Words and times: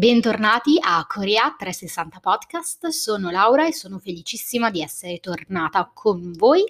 Bentornati 0.00 0.78
a 0.80 1.04
Corea 1.06 1.54
360 1.58 2.20
Podcast, 2.20 2.86
sono 2.86 3.28
Laura 3.28 3.66
e 3.66 3.74
sono 3.74 3.98
felicissima 3.98 4.70
di 4.70 4.80
essere 4.80 5.20
tornata 5.20 5.90
con 5.92 6.32
voi 6.32 6.64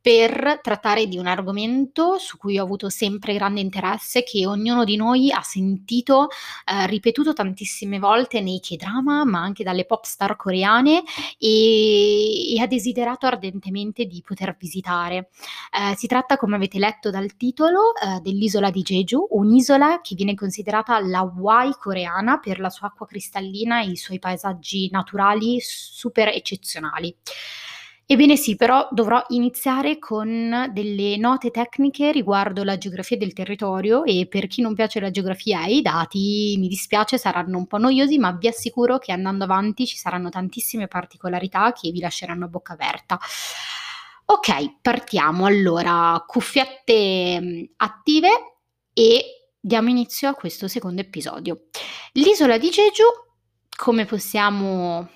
per 0.00 0.60
trattare 0.62 1.06
di 1.06 1.18
un 1.18 1.26
argomento 1.26 2.16
su 2.18 2.38
cui 2.38 2.58
ho 2.58 2.64
avuto 2.64 2.88
sempre 2.88 3.34
grande 3.34 3.60
interesse, 3.60 4.22
che 4.22 4.46
ognuno 4.46 4.84
di 4.84 4.96
noi 4.96 5.30
ha 5.30 5.42
sentito 5.42 6.28
eh, 6.64 6.86
ripetuto 6.86 7.34
tantissime 7.34 7.98
volte 7.98 8.40
nei 8.40 8.60
K-drama, 8.60 9.24
ma 9.24 9.40
anche 9.40 9.62
dalle 9.62 9.84
pop 9.84 10.04
star 10.04 10.36
coreane 10.36 11.02
e, 11.38 12.54
e 12.54 12.60
ha 12.60 12.66
desiderato 12.66 13.26
ardentemente 13.26 14.06
di 14.06 14.22
poter 14.26 14.56
visitare. 14.58 15.28
Eh, 15.70 15.94
si 15.96 16.06
tratta, 16.06 16.38
come 16.38 16.56
avete 16.56 16.78
letto 16.78 17.10
dal 17.10 17.36
titolo, 17.36 17.92
eh, 17.94 18.20
dell'isola 18.20 18.70
di 18.70 18.82
Jeju, 18.82 19.28
un'isola 19.30 20.00
che 20.02 20.14
viene 20.14 20.34
considerata 20.34 20.98
la 21.00 21.18
Hawaii 21.18 21.72
coreana 21.78 22.38
per 22.38 22.58
la 22.58 22.70
sua 22.70 22.88
acqua 22.88 23.06
cristallina 23.06 23.82
e 23.82 23.90
i 23.90 23.96
suoi 23.96 24.18
paesaggi 24.18 24.88
naturali 24.90 25.58
super 25.60 26.28
eccezionali. 26.28 27.14
Ebbene 28.12 28.36
sì, 28.36 28.56
però 28.56 28.88
dovrò 28.90 29.24
iniziare 29.28 30.00
con 30.00 30.68
delle 30.72 31.16
note 31.16 31.52
tecniche 31.52 32.10
riguardo 32.10 32.64
la 32.64 32.76
geografia 32.76 33.16
del 33.16 33.32
territorio 33.32 34.02
e 34.02 34.26
per 34.28 34.48
chi 34.48 34.62
non 34.62 34.74
piace 34.74 34.98
la 34.98 35.12
geografia 35.12 35.64
e 35.64 35.76
i 35.76 35.80
dati, 35.80 36.56
mi 36.58 36.66
dispiace, 36.66 37.18
saranno 37.18 37.56
un 37.56 37.68
po' 37.68 37.78
noiosi, 37.78 38.18
ma 38.18 38.32
vi 38.32 38.48
assicuro 38.48 38.98
che 38.98 39.12
andando 39.12 39.44
avanti 39.44 39.86
ci 39.86 39.96
saranno 39.96 40.28
tantissime 40.28 40.88
particolarità 40.88 41.72
che 41.72 41.92
vi 41.92 42.00
lasceranno 42.00 42.46
a 42.46 42.48
bocca 42.48 42.72
aperta. 42.72 43.16
Ok, 44.24 44.80
partiamo 44.82 45.46
allora, 45.46 46.20
cuffiette 46.26 47.40
mm, 47.40 47.62
attive 47.76 48.28
e 48.92 49.52
diamo 49.60 49.88
inizio 49.88 50.28
a 50.28 50.34
questo 50.34 50.66
secondo 50.66 51.00
episodio. 51.00 51.66
L'isola 52.14 52.58
di 52.58 52.70
Jeju, 52.70 53.04
come 53.76 54.04
possiamo 54.04 55.08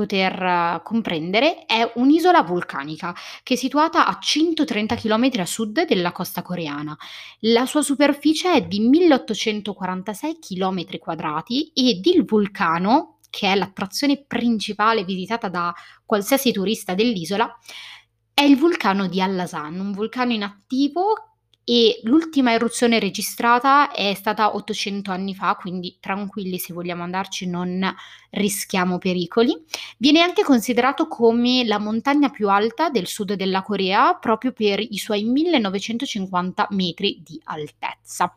poter 0.00 0.42
eh, 0.42 0.80
comprendere, 0.82 1.66
è 1.66 1.92
un'isola 1.96 2.42
vulcanica 2.42 3.14
che 3.42 3.54
è 3.54 3.56
situata 3.56 4.06
a 4.06 4.18
130 4.18 4.94
km 4.94 5.30
a 5.36 5.44
sud 5.44 5.84
della 5.86 6.12
costa 6.12 6.40
coreana. 6.40 6.96
La 7.40 7.66
sua 7.66 7.82
superficie 7.82 8.52
è 8.52 8.62
di 8.62 8.80
1846 8.80 10.38
km 10.38 10.98
quadrati 10.98 11.70
ed 11.74 12.06
il 12.06 12.24
vulcano, 12.24 13.18
che 13.28 13.52
è 13.52 13.54
l'attrazione 13.54 14.24
principale 14.26 15.04
visitata 15.04 15.48
da 15.48 15.74
qualsiasi 16.06 16.50
turista 16.50 16.94
dell'isola, 16.94 17.54
è 18.32 18.42
il 18.42 18.56
vulcano 18.56 19.06
di 19.06 19.20
Allasan, 19.20 19.78
un 19.78 19.92
vulcano 19.92 20.32
inattivo 20.32 21.29
e 21.64 22.00
l'ultima 22.04 22.52
eruzione 22.52 22.98
registrata 22.98 23.92
è 23.92 24.12
stata 24.14 24.54
800 24.54 25.10
anni 25.10 25.34
fa, 25.34 25.54
quindi 25.54 25.98
tranquilli 26.00 26.58
se 26.58 26.72
vogliamo 26.72 27.02
andarci 27.02 27.48
non 27.48 27.94
rischiamo 28.30 28.98
pericoli. 28.98 29.56
Viene 29.96 30.20
anche 30.20 30.42
considerato 30.42 31.06
come 31.06 31.64
la 31.64 31.78
montagna 31.78 32.28
più 32.30 32.48
alta 32.48 32.88
del 32.88 33.06
sud 33.06 33.34
della 33.34 33.62
Corea 33.62 34.14
proprio 34.14 34.52
per 34.52 34.80
i 34.80 34.98
suoi 34.98 35.24
1950 35.24 36.68
metri 36.70 37.20
di 37.24 37.40
altezza. 37.44 38.34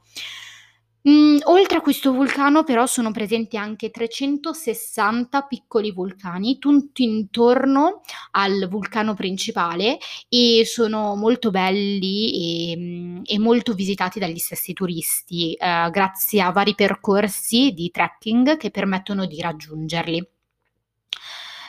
Mm, 1.08 1.40
oltre 1.46 1.78
a 1.80 1.82
questo 1.82 2.14
vulcano 2.14 2.64
però 2.64 2.86
sono 2.86 3.12
presenti 3.12 3.58
anche 3.58 3.90
360 3.92 5.42
piccoli 5.42 5.92
vulcani, 5.92 6.59
tutti 6.59 7.04
intorno 7.04 8.02
al 8.32 8.68
vulcano 8.70 9.14
principale 9.14 9.98
e 10.30 10.64
sono 10.66 11.16
molto 11.16 11.52
belli 11.52 12.72
e, 12.72 12.78
mm, 12.78 13.22
e 13.26 13.38
molto 13.38 13.74
visitati 13.74 14.18
dagli 14.20 14.38
stessi 14.38 14.72
turisti, 14.72 15.54
eh, 15.56 15.90
grazie 15.92 16.42
a 16.42 16.52
vari 16.52 16.74
percorsi 16.74 17.72
di 17.74 17.92
trekking 17.92 18.56
che 18.56 18.72
permettono 18.72 19.26
di 19.26 19.42
raggiungerli. 19.42 20.26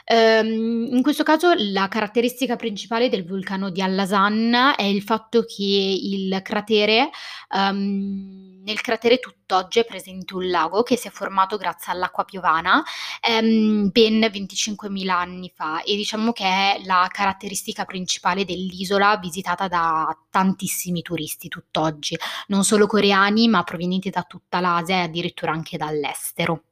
Um, 0.06 0.88
in 0.91 1.00
questo 1.02 1.22
caso 1.22 1.55
la 1.56 1.88
caratteristica 1.88 2.56
principale 2.56 3.08
del 3.08 3.24
vulcano 3.24 3.70
di 3.70 3.80
Allasan 3.80 4.74
è 4.77 4.83
il 4.83 5.02
fatto 5.02 5.45
che 5.45 5.98
il 5.98 6.40
cratere 6.42 7.08
um, 7.48 8.61
nel 8.64 8.80
cratere 8.83 9.18
tutt'oggi 9.18 9.78
è 9.78 9.86
presente 9.86 10.34
un 10.34 10.48
lago 10.51 10.83
che 10.83 10.96
si 10.96 11.08
è 11.08 11.11
formato 11.11 11.56
grazie 11.56 11.92
all'acqua 11.92 12.24
piovana 12.24 12.83
ehm, 13.20 13.90
ben 13.90 14.20
25.000 14.20 15.08
anni 15.08 15.51
fa 15.55 15.83
e 15.83 15.96
diciamo 15.96 16.33
che 16.33 16.45
è 16.45 16.80
la 16.84 17.08
caratteristica 17.11 17.84
principale 17.86 18.45
dell'isola 18.45 19.17
visitata 19.17 19.68
da 19.68 20.14
tantissimi 20.30 21.01
turisti 21.02 21.48
tutt'oggi, 21.48 22.18
non 22.48 22.64
solo 22.64 22.86
coreani 22.86 23.48
ma 23.48 23.62
provenienti 23.62 24.11
da 24.11 24.23
tutta 24.23 24.61
l'Asia 24.61 24.96
e 24.96 25.01
addirittura 25.01 25.52
anche 25.52 25.77
dall'estero. 25.77 26.62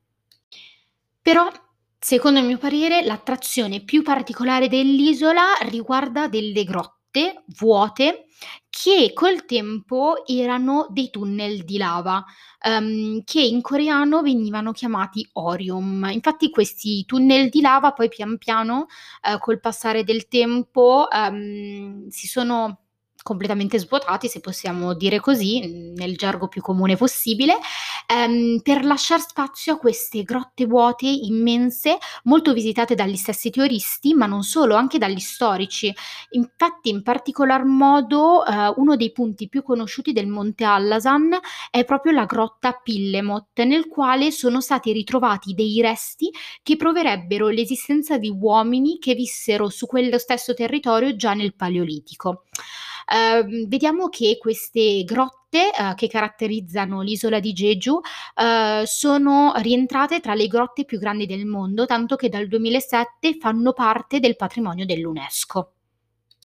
Però 1.20 1.48
Secondo 2.04 2.40
il 2.40 2.46
mio 2.46 2.58
parere, 2.58 3.04
l'attrazione 3.04 3.80
più 3.84 4.02
particolare 4.02 4.66
dell'isola 4.66 5.52
riguarda 5.68 6.26
delle 6.26 6.64
grotte 6.64 7.44
vuote 7.58 8.24
che 8.68 9.12
col 9.14 9.44
tempo 9.44 10.26
erano 10.26 10.88
dei 10.90 11.10
tunnel 11.10 11.62
di 11.64 11.76
lava, 11.78 12.24
ehm, 12.60 13.22
che 13.22 13.40
in 13.40 13.60
coreano 13.60 14.20
venivano 14.20 14.72
chiamati 14.72 15.24
Orium. 15.34 16.08
Infatti 16.10 16.50
questi 16.50 17.04
tunnel 17.04 17.48
di 17.50 17.60
lava 17.60 17.92
poi 17.92 18.08
pian 18.08 18.36
piano, 18.36 18.86
ehm, 19.22 19.38
col 19.38 19.60
passare 19.60 20.02
del 20.02 20.26
tempo, 20.26 21.08
ehm, 21.08 22.08
si 22.08 22.26
sono 22.26 22.80
completamente 23.22 23.78
svuotati, 23.78 24.28
se 24.28 24.40
possiamo 24.40 24.94
dire 24.94 25.20
così, 25.20 25.92
nel 25.94 26.16
gergo 26.16 26.48
più 26.48 26.60
comune 26.60 26.96
possibile, 26.96 27.58
ehm, 28.06 28.60
per 28.62 28.84
lasciare 28.84 29.22
spazio 29.22 29.74
a 29.74 29.78
queste 29.78 30.22
grotte 30.22 30.66
vuote 30.66 31.06
immense, 31.06 31.98
molto 32.24 32.52
visitate 32.52 32.94
dagli 32.94 33.16
stessi 33.16 33.50
teoristi, 33.50 34.14
ma 34.14 34.26
non 34.26 34.42
solo, 34.42 34.74
anche 34.74 34.98
dagli 34.98 35.18
storici. 35.18 35.92
Infatti, 36.30 36.90
in 36.90 37.02
particolar 37.02 37.64
modo, 37.64 38.44
eh, 38.44 38.72
uno 38.76 38.96
dei 38.96 39.12
punti 39.12 39.48
più 39.48 39.62
conosciuti 39.62 40.12
del 40.12 40.26
Monte 40.26 40.64
Allasan 40.64 41.38
è 41.70 41.84
proprio 41.84 42.12
la 42.12 42.24
grotta 42.24 42.72
Pillemot, 42.72 43.62
nel 43.62 43.88
quale 43.88 44.30
sono 44.30 44.60
stati 44.60 44.92
ritrovati 44.92 45.54
dei 45.54 45.80
resti 45.80 46.30
che 46.62 46.76
proverebbero 46.76 47.48
l'esistenza 47.48 48.18
di 48.18 48.30
uomini 48.30 48.98
che 48.98 49.14
vissero 49.14 49.68
su 49.68 49.86
quello 49.86 50.18
stesso 50.18 50.54
territorio 50.54 51.14
già 51.16 51.34
nel 51.34 51.54
Paleolitico. 51.54 52.44
Uh, 53.12 53.66
vediamo 53.68 54.08
che 54.08 54.38
queste 54.40 55.04
grotte 55.04 55.70
uh, 55.78 55.94
che 55.94 56.08
caratterizzano 56.08 57.02
l'isola 57.02 57.40
di 57.40 57.52
Jeju 57.52 57.92
uh, 57.92 58.84
sono 58.84 59.52
rientrate 59.56 60.20
tra 60.20 60.32
le 60.32 60.46
grotte 60.46 60.86
più 60.86 60.98
grandi 60.98 61.26
del 61.26 61.44
mondo, 61.44 61.84
tanto 61.84 62.16
che 62.16 62.30
dal 62.30 62.48
2007 62.48 63.36
fanno 63.38 63.74
parte 63.74 64.18
del 64.18 64.34
patrimonio 64.34 64.86
dell'UNESCO. 64.86 65.72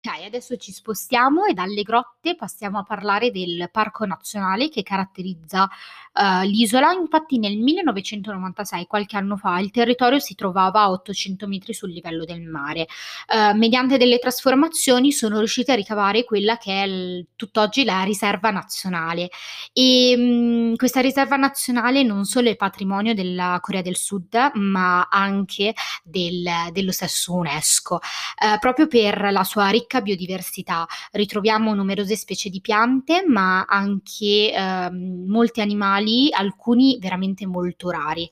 Ok, 0.06 0.24
adesso 0.24 0.56
ci 0.58 0.72
spostiamo 0.72 1.46
e 1.46 1.54
dalle 1.54 1.82
grotte 1.82 2.36
passiamo 2.36 2.78
a 2.78 2.84
parlare 2.84 3.32
del 3.32 3.70
parco 3.72 4.06
nazionale 4.06 4.70
che 4.70 4.84
caratterizza 4.84 5.64
uh, 5.64 6.46
l'isola. 6.46 6.92
Infatti 6.92 7.40
nel 7.40 7.58
1996, 7.58 8.86
qualche 8.86 9.18
anno 9.18 9.36
fa, 9.36 9.58
il 9.58 9.72
territorio 9.72 10.20
si 10.20 10.36
trovava 10.36 10.82
a 10.82 10.92
800 10.92 11.48
metri 11.48 11.74
sul 11.74 11.92
livello 11.92 12.24
del 12.24 12.42
mare. 12.42 12.86
Uh, 13.28 13.58
mediante 13.58 13.98
delle 13.98 14.20
trasformazioni 14.20 15.12
sono 15.12 15.40
riusciti 15.40 15.72
a 15.72 15.76
ricavare 15.76 16.24
quella 16.24 16.60
che 16.60 16.84
è 16.84 16.86
il, 16.86 17.26
tutt'oggi 17.36 17.84
la 17.84 18.04
riserva 18.04 18.52
nazionale. 18.52 19.30
E 19.74 20.16
mh, 20.16 20.22
mm, 20.22 20.76
questa 20.76 21.02
riserva 21.02 21.36
nazionale 21.36 22.04
non 22.04 22.26
solo 22.26 22.50
è 22.50 22.56
patrimonio 22.56 23.16
della 23.16 23.58
Corea 23.60 23.82
del 23.82 23.98
Sud, 23.98 24.52
ma 24.54 25.08
anche 25.10 25.74
del, 26.04 26.48
dello 26.72 26.92
stesso 26.92 27.34
UNESCO, 27.34 27.96
uh, 27.96 28.60
proprio 28.60 28.86
per 28.86 29.32
la 29.32 29.44
sua 29.44 29.70
ricca 29.70 29.94
ricca 29.96 30.02
biodiversità. 30.02 30.86
Ritroviamo 31.12 31.74
numerose 31.74 32.16
specie 32.16 32.50
di 32.50 32.62
piante, 32.62 33.24
ma 33.26 33.66
anche 33.66 34.52
eh, 34.52 34.90
molti 34.92 35.62
animali, 35.62 36.30
alcuni 36.32 36.98
veramente 37.00 37.46
molto 37.46 37.90
rari. 37.90 38.30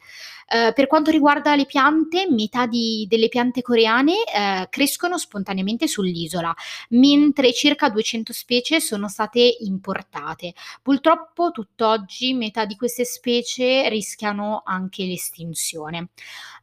Eh, 0.47 0.73
per 0.73 0.87
quanto 0.87 1.09
riguarda 1.09 1.55
le 1.55 1.65
piante, 1.65 2.27
metà 2.29 2.65
di, 2.65 3.05
delle 3.09 3.29
piante 3.29 3.61
coreane 3.61 4.13
eh, 4.23 4.67
crescono 4.69 5.17
spontaneamente 5.17 5.87
sull'isola, 5.87 6.53
mentre 6.89 7.53
circa 7.53 7.89
200 7.89 8.33
specie 8.33 8.79
sono 8.79 9.07
state 9.07 9.57
importate. 9.61 10.53
Purtroppo 10.81 11.51
tutt'oggi 11.51 12.33
metà 12.33 12.65
di 12.65 12.75
queste 12.75 13.05
specie 13.05 13.87
rischiano 13.89 14.61
anche 14.65 15.05
l'estinzione. 15.05 16.09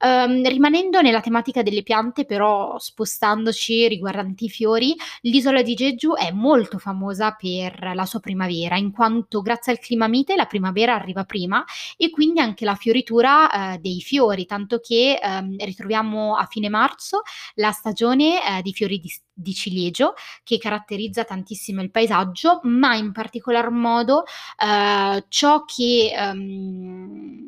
Um, 0.02 0.46
rimanendo 0.46 1.02
nella 1.02 1.20
tematica 1.20 1.62
delle 1.62 1.82
piante, 1.82 2.24
però 2.24 2.78
spostandoci 2.78 3.86
riguardanti 3.88 4.46
i 4.46 4.48
fiori, 4.48 4.89
l'isola 5.22 5.62
di 5.62 5.74
Jeju 5.74 6.14
è 6.14 6.30
molto 6.30 6.78
famosa 6.78 7.32
per 7.32 7.92
la 7.94 8.04
sua 8.04 8.20
primavera, 8.20 8.76
in 8.76 8.90
quanto 8.92 9.40
grazie 9.42 9.72
al 9.72 9.78
clima 9.78 10.08
mite 10.08 10.36
la 10.36 10.46
primavera 10.46 10.94
arriva 10.94 11.24
prima 11.24 11.64
e 11.96 12.10
quindi 12.10 12.40
anche 12.40 12.64
la 12.64 12.74
fioritura 12.74 13.74
eh, 13.74 13.78
dei 13.78 14.00
fiori, 14.00 14.46
tanto 14.46 14.80
che 14.80 15.18
ehm, 15.22 15.56
ritroviamo 15.58 16.36
a 16.36 16.46
fine 16.46 16.68
marzo 16.68 17.22
la 17.54 17.72
stagione 17.72 18.58
eh, 18.58 18.62
di 18.62 18.72
fiori 18.72 18.98
di, 18.98 19.12
di, 19.32 19.54
ciliegio 19.54 20.14
che 20.42 20.58
caratterizza 20.58 21.24
tantissimo 21.24 21.82
il 21.82 21.90
paesaggio, 21.90 22.60
ma 22.64 22.94
in 22.94 23.12
particolar 23.12 23.70
modo 23.70 24.24
eh, 24.24 25.24
ciò 25.28 25.64
che 25.64 26.12
ehm, 26.14 27.39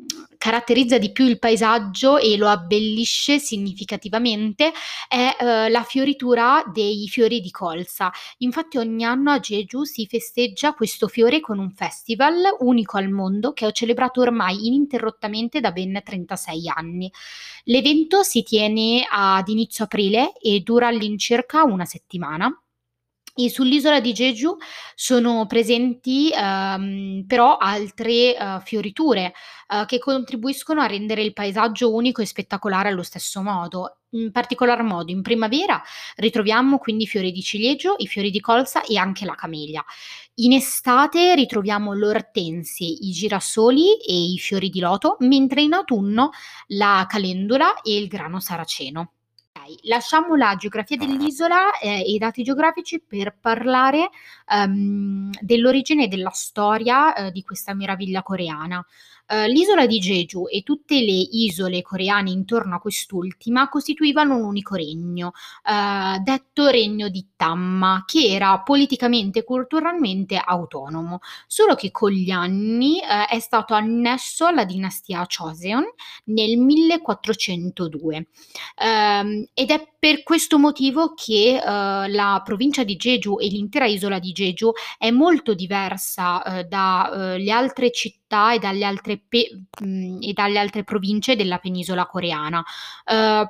caratterizza 0.43 0.97
di 0.97 1.13
più 1.13 1.25
il 1.25 1.39
paesaggio 1.39 2.17
e 2.17 2.35
lo 2.35 2.49
abbellisce 2.49 3.39
significativamente 3.39 4.73
è 5.07 5.37
eh, 5.39 5.69
la 5.69 5.83
fioritura 5.83 6.61
dei 6.69 7.07
fiori 7.07 7.39
di 7.39 7.49
colza. 7.49 8.11
Infatti 8.39 8.77
ogni 8.77 9.05
anno 9.05 9.31
a 9.31 9.39
Jeju 9.39 9.85
si 9.85 10.05
festeggia 10.05 10.73
questo 10.73 11.07
fiore 11.07 11.39
con 11.39 11.59
un 11.59 11.71
festival 11.71 12.57
unico 12.59 12.97
al 12.97 13.09
mondo 13.09 13.53
che 13.53 13.65
ho 13.65 13.71
celebrato 13.71 14.19
ormai 14.19 14.67
ininterrottamente 14.67 15.61
da 15.61 15.71
ben 15.71 16.01
36 16.03 16.67
anni. 16.75 17.09
L'evento 17.63 18.23
si 18.23 18.43
tiene 18.43 19.07
ad 19.09 19.47
inizio 19.47 19.85
aprile 19.85 20.33
e 20.33 20.59
dura 20.59 20.87
all'incirca 20.87 21.63
una 21.63 21.85
settimana 21.85 22.53
e 23.35 23.49
sull'isola 23.49 23.99
di 23.99 24.11
Jeju 24.11 24.55
sono 24.95 25.45
presenti 25.47 26.31
ehm, 26.31 27.25
però 27.25 27.57
altre 27.57 28.37
eh, 28.37 28.61
fioriture 28.63 29.33
eh, 29.67 29.85
che 29.87 29.97
contribuiscono 29.97 30.81
a 30.81 30.85
rendere 30.85 31.23
il 31.23 31.33
paesaggio 31.33 31.93
unico 31.93 32.21
e 32.21 32.25
spettacolare 32.25 32.89
allo 32.89 33.03
stesso 33.03 33.41
modo. 33.41 33.97
In 34.13 34.31
particolar 34.31 34.83
modo 34.83 35.11
in 35.11 35.23
primavera 35.23 35.81
ritroviamo 36.17 36.77
quindi 36.77 37.03
i 37.03 37.07
fiori 37.07 37.31
di 37.31 37.41
ciliegio, 37.41 37.95
i 37.97 38.05
fiori 38.05 38.29
di 38.29 38.39
colza 38.39 38.83
e 38.83 38.97
anche 38.97 39.25
la 39.25 39.33
camelia. 39.33 39.83
In 40.35 40.53
estate 40.53 41.33
ritroviamo 41.33 41.93
l'ortensie, 41.93 42.87
i 42.87 43.11
girasoli 43.11 43.97
e 43.97 44.13
i 44.33 44.37
fiori 44.37 44.69
di 44.69 44.79
loto, 44.79 45.17
mentre 45.21 45.61
in 45.63 45.73
autunno 45.73 46.29
la 46.67 47.05
calendula 47.09 47.81
e 47.81 47.97
il 47.97 48.07
grano 48.07 48.39
saraceno 48.39 49.12
lasciamo 49.83 50.35
la 50.35 50.55
geografia 50.55 50.97
dell'isola 50.97 51.77
eh, 51.79 51.99
e 51.99 52.11
i 52.11 52.17
dati 52.17 52.43
geografici 52.43 53.01
per 53.01 53.35
parlare 53.39 54.09
um, 54.47 55.29
dell'origine 55.39 56.05
e 56.05 56.07
della 56.07 56.31
storia 56.31 57.13
uh, 57.13 57.31
di 57.31 57.43
questa 57.43 57.73
meraviglia 57.73 58.23
coreana. 58.23 58.85
Uh, 59.33 59.47
l'isola 59.47 59.87
di 59.87 59.97
Jeju 59.97 60.47
e 60.47 60.61
tutte 60.61 60.93
le 60.93 61.27
isole 61.31 61.81
coreane 61.81 62.29
intorno 62.29 62.75
a 62.75 62.79
quest'ultima 62.79 63.67
costituivano 63.67 64.35
un 64.35 64.43
unico 64.43 64.75
regno, 64.75 65.31
uh, 65.63 66.21
detto 66.21 66.67
regno 66.67 67.09
di 67.09 67.29
Tamma, 67.35 68.03
che 68.05 68.27
era 68.27 68.59
politicamente 68.59 69.39
e 69.39 69.43
culturalmente 69.43 70.37
autonomo, 70.37 71.19
solo 71.47 71.73
che 71.73 71.89
con 71.89 72.11
gli 72.11 72.29
anni 72.29 72.99
è 72.99 73.39
stato 73.39 73.73
annesso 73.73 74.45
alla 74.45 74.65
dinastia 74.65 75.25
Choseon 75.25 75.83
nel 76.25 76.57
1402. 76.57 78.27
Um, 78.77 79.45
ed 79.53 79.71
è 79.71 79.92
per 80.03 80.21
questo 80.21 80.59
motivo 80.59 81.13
che 81.13 81.57
uh, 81.63 82.11
la 82.11 82.41
provincia 82.43 82.83
di 82.83 82.97
Jeju 82.97 83.39
e 83.39 83.47
l'intera 83.47 83.85
isola 83.85 84.19
di 84.19 84.33
Jeju 84.33 84.73
è 84.97 85.11
molto 85.11 85.53
diversa 85.53 86.43
uh, 86.43 86.67
dalle 86.67 87.49
uh, 87.49 87.55
altre 87.55 87.89
città 87.89 88.51
e 88.51 88.59
dalle 88.59 88.83
altre, 88.83 89.21
pe- 89.25 89.61
mh, 89.79 90.17
e 90.19 90.33
dalle 90.33 90.59
altre, 90.59 90.83
province 90.83 91.37
della 91.37 91.59
penisola 91.59 92.07
coreana, 92.07 92.65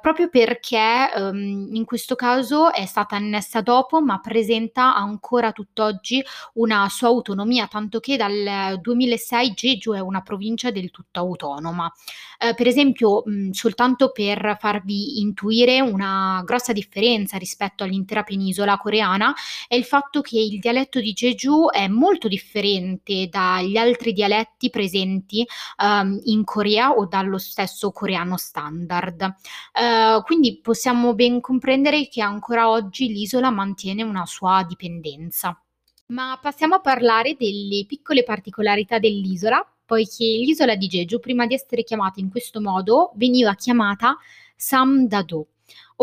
proprio 0.02 0.28
perché 0.28 1.10
um, 1.16 1.70
in 1.72 1.86
questo 1.86 2.16
caso 2.16 2.72
è 2.72 2.86
stata 2.86 3.16
annessa 3.16 3.62
dopo, 3.62 4.02
ma 4.02 4.20
presenta 4.20 4.94
ancora 4.94 5.54
tutt'oggi 5.54 6.22
una 6.56 6.90
sua 6.90 7.08
autonomia, 7.08 7.68
tanto 7.68 8.02
che 8.02 8.18
dal 8.18 8.78
2006 8.82 9.52
Jeju 9.54 9.94
è 9.94 10.00
una 10.00 10.22
provincia 10.22 10.70
del 10.70 10.92
tutto 10.92 11.20
autonoma. 11.22 11.90
per 12.38 12.68
esempio, 12.68 13.24
mh, 13.26 13.52
soltanto 13.52 14.12
per 14.12 14.58
farvi 14.60 15.22
intuire 15.22 15.80
una 15.80 16.43
grossa 16.44 16.74
differenza 16.74 17.38
rispetto 17.38 17.84
all'intera 17.84 18.24
penisola 18.24 18.78
coreana 18.78 19.34
è 19.68 19.76
il 19.76 19.84
fatto 19.84 20.22
che 20.22 20.40
il 20.40 20.60
dialetto 20.60 21.00
di 21.00 21.14
Jeju 21.14 21.70
è 21.70 21.88
molto 21.88 22.28
differente 22.28 23.28
dagli 23.30 23.78
altri 23.78 24.14
dialetti 24.14 24.70
presenti 24.70 25.46
um, 25.84 26.20
in 26.26 26.44
Corea 26.44 26.92
o 26.92 27.06
dallo 27.06 27.38
stesso 27.38 27.92
coreano 27.92 28.38
standard. 28.38 29.36
Uh, 29.74 30.22
quindi 30.24 30.60
possiamo 30.60 31.14
ben 31.14 31.40
comprendere 31.42 32.08
che 32.08 32.22
ancora 32.22 32.70
oggi 32.70 33.08
l'isola 33.08 33.50
mantiene 33.50 34.04
una 34.04 34.26
sua 34.26 34.66
dipendenza. 34.68 35.58
Ma 36.08 36.38
passiamo 36.42 36.76
a 36.76 36.82
parlare 36.82 37.36
delle 37.36 37.86
piccole 37.88 38.24
particolarità 38.24 39.00
dell'isola, 39.00 39.66
poiché 39.86 40.26
l'isola 40.26 40.76
di 40.76 40.88
Jeju, 40.88 41.20
prima 41.20 41.48
di 41.48 41.54
essere 41.54 41.84
chiamata 41.84 42.20
in 42.20 42.30
questo 42.30 42.62
modo, 42.62 43.14
veniva 43.16 43.56
chiamata 43.56 44.18
Samdado, 44.56 45.48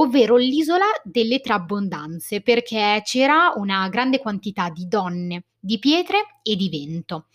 ovvero 0.00 0.37
l'isola 0.37 0.87
delle 1.05 1.41
tre 1.41 1.55
abbondanze, 1.55 2.41
perché 2.41 3.02
c'era 3.05 3.52
una 3.56 3.88
grande 3.88 4.19
quantità 4.19 4.69
di 4.70 4.87
donne, 4.88 5.44
di 5.58 5.79
pietre 5.79 6.41
e 6.43 6.56
di 6.56 6.69
vento. 6.69 7.26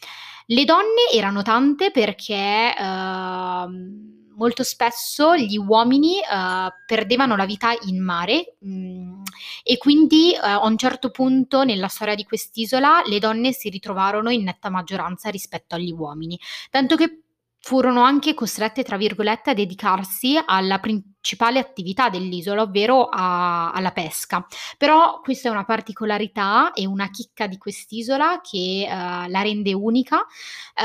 Le 0.48 0.66
donne 0.66 1.10
erano 1.12 1.42
tante 1.42 1.90
perché 1.92 2.74
uh, 2.78 4.36
molto 4.36 4.64
spesso 4.64 5.36
gli 5.36 5.58
uomini 5.58 6.18
uh, 6.18 6.70
perdevano 6.86 7.36
la 7.36 7.46
vita 7.46 7.76
in 7.88 8.04
mare 8.04 8.56
mh, 8.60 8.70
mm, 8.70 9.22
e 9.64 9.78
quindi 9.78 10.34
uh, 10.36 10.40
a 10.40 10.66
un 10.68 10.78
certo 10.78 11.10
punto 11.10 11.64
nella 11.64 11.88
storia 11.88 12.14
di 12.14 12.24
quest'isola 12.24 13.02
le 13.08 13.18
donne 13.18 13.54
si 13.54 13.70
ritrovarono 13.70 14.30
in 14.30 14.44
netta 14.44 14.70
maggioranza 14.70 15.30
rispetto 15.30 15.74
agli 15.76 15.92
uomini, 15.92 16.40
tanto 16.70 16.96
che 16.96 17.25
furono 17.66 18.04
anche 18.04 18.36
costrette, 18.36 18.84
tra 18.84 18.96
virgolette, 18.96 19.50
a 19.50 19.54
dedicarsi 19.56 20.40
alla 20.46 20.78
principale 20.78 21.58
attività 21.58 22.10
dell'isola, 22.10 22.62
ovvero 22.62 23.06
a, 23.06 23.72
alla 23.72 23.90
pesca. 23.90 24.46
Però 24.78 25.20
questa 25.20 25.50
è 25.50 25.52
una 25.52 25.66
particolarità 25.66 26.74
e 26.74 26.86
una 26.86 27.10
chicca 27.10 27.48
di 27.48 27.58
quest'isola 27.58 28.40
che 28.44 28.86
uh, 28.88 29.28
la 29.32 29.42
rende 29.42 29.74
unica 29.74 30.28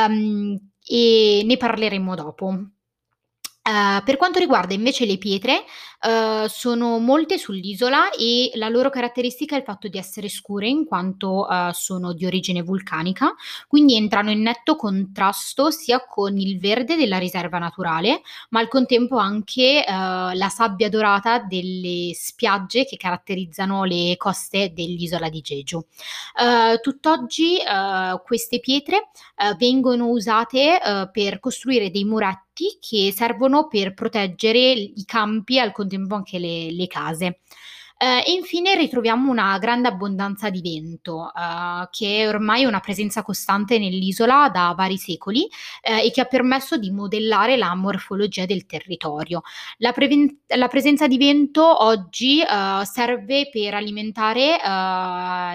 um, 0.09 0.59
e 0.83 1.43
ne 1.45 1.57
parleremo 1.59 2.15
dopo. 2.15 2.65
Uh, 3.63 4.03
per 4.05 4.17
quanto 4.17 4.39
riguarda 4.39 4.73
invece 4.73 5.05
le 5.05 5.19
pietre, 5.19 5.65
uh, 6.01 6.49
sono 6.49 6.99
molte 6.99 7.37
sull'isola 7.37 8.11
e 8.13 8.51
la 8.55 8.71
loro 8.71 8.89
caratteristica 8.89 9.55
è 9.55 9.59
il 9.59 9.65
fatto 9.65 9.87
di 9.87 9.99
essere 9.99 10.31
scure 10.31 10.67
in 10.67 10.87
quanto 10.87 11.47
uh, 11.47 11.71
sono 11.73 12.15
di 12.15 12.25
origine 12.25 12.63
vulcanica, 12.63 13.35
quindi 13.69 13.97
entrano 13.97 14.31
in 14.31 14.41
netto 14.41 14.77
contrasto 14.77 15.71
sia 15.71 16.03
con 16.07 16.39
il 16.39 16.59
verde 16.59 16.97
della 16.97 17.19
riserva 17.19 17.59
naturale, 17.59 18.23
ma 18.49 18.61
al 18.61 18.69
contempo 18.69 19.19
anche 19.19 19.85
la 19.87 20.49
sabbia 20.49 20.89
dorata 20.89 21.41
delle 21.41 22.13
spiagge 22.15 22.87
che 22.87 22.97
caratterizzano 22.97 23.85
le 23.85 24.15
coste 24.17 24.73
dell'isola 24.73 25.29
di 25.29 25.41
Jeju. 25.43 25.85
tutt'oggi 26.81 27.59
queste 28.25 28.61
pietre 28.61 29.11
vengono 29.59 30.09
usate 30.09 31.09
per 31.13 31.41
costruire 31.41 31.91
dei 31.91 32.05
muretti 32.05 32.50
che 32.81 33.13
servono 33.15 33.67
per 33.67 33.95
proteggere 33.95 34.59
i 34.59 35.05
campi 35.05 35.57
e 35.57 35.61
al 35.61 35.73
contempo 35.73 36.15
anche 36.15 36.39
le, 36.39 36.71
le 36.71 36.87
case. 36.87 37.41
Uh, 38.03 38.27
e 38.27 38.33
infine 38.33 38.75
ritroviamo 38.77 39.31
una 39.31 39.59
grande 39.59 39.89
abbondanza 39.89 40.49
di 40.49 40.63
vento, 40.63 41.31
uh, 41.35 41.87
che 41.91 42.23
è 42.23 42.29
ormai 42.29 42.65
una 42.65 42.81
presenza 42.81 43.23
costante 43.23 43.79
nell'isola 43.79 44.49
da 44.49 44.73
vari 44.75 44.97
secoli 44.97 45.43
uh, 45.43 46.03
e 46.03 46.11
che 46.11 46.23
ha 46.23 46.25
permesso 46.25 46.79
di 46.79 46.91
modellare 46.91 47.59
la 47.59 47.75
morfologia 47.75 48.47
del 48.47 48.65
territorio. 48.65 49.43
La, 49.77 49.93
preven- 49.93 50.45
la 50.57 50.69
presenza 50.69 51.07
di 51.07 51.19
vento 51.19 51.85
oggi 51.85 52.41
serve 52.85 53.51
per 53.51 53.75
alimentare 53.75 54.57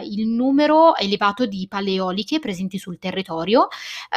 il 0.03 0.27
numero 0.27 0.95
elevato 0.95 1.47
di 1.47 1.65
paleoliche 1.67 2.39
presenti 2.39 2.77
sul 2.77 2.99
territorio 2.99 3.67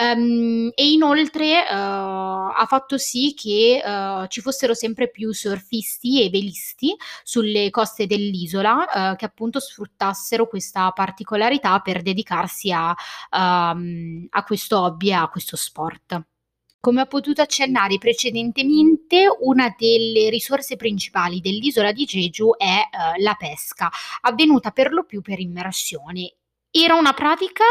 um, 0.00 0.70
e 0.74 0.90
inoltre 0.90 1.64
ha 1.66 2.66
fatto 2.66 2.98
sì 2.98 3.32
che 3.34 3.82
ci 4.28 4.40
fossero 4.40 4.74
sempre 4.74 5.08
più 5.08 5.32
surfisti 5.32 6.22
e 6.22 6.30
velisti 6.30 6.94
sulle 7.22 7.70
coste 7.70 8.06
del 8.06 8.17
dell'isola 8.18 9.12
eh, 9.12 9.16
che 9.16 9.24
appunto 9.24 9.60
sfruttassero 9.60 10.46
questa 10.48 10.90
particolarità 10.90 11.78
per 11.80 12.02
dedicarsi 12.02 12.72
a, 12.72 12.94
um, 13.30 14.26
a 14.30 14.44
questo 14.44 14.80
hobby 14.80 15.08
e 15.08 15.12
a 15.12 15.28
questo 15.28 15.56
sport. 15.56 16.22
Come 16.80 17.00
ho 17.00 17.06
potuto 17.06 17.42
accennare 17.42 17.98
precedentemente, 17.98 19.26
una 19.40 19.74
delle 19.76 20.30
risorse 20.30 20.76
principali 20.76 21.40
dell'isola 21.40 21.90
di 21.90 22.04
Jeju 22.04 22.56
è 22.56 22.64
eh, 22.64 23.20
la 23.20 23.34
pesca, 23.36 23.90
avvenuta 24.20 24.70
per 24.70 24.92
lo 24.92 25.04
più 25.04 25.20
per 25.20 25.40
immersione 25.40 26.37
era 26.70 26.94
una 26.94 27.12
pratica, 27.12 27.64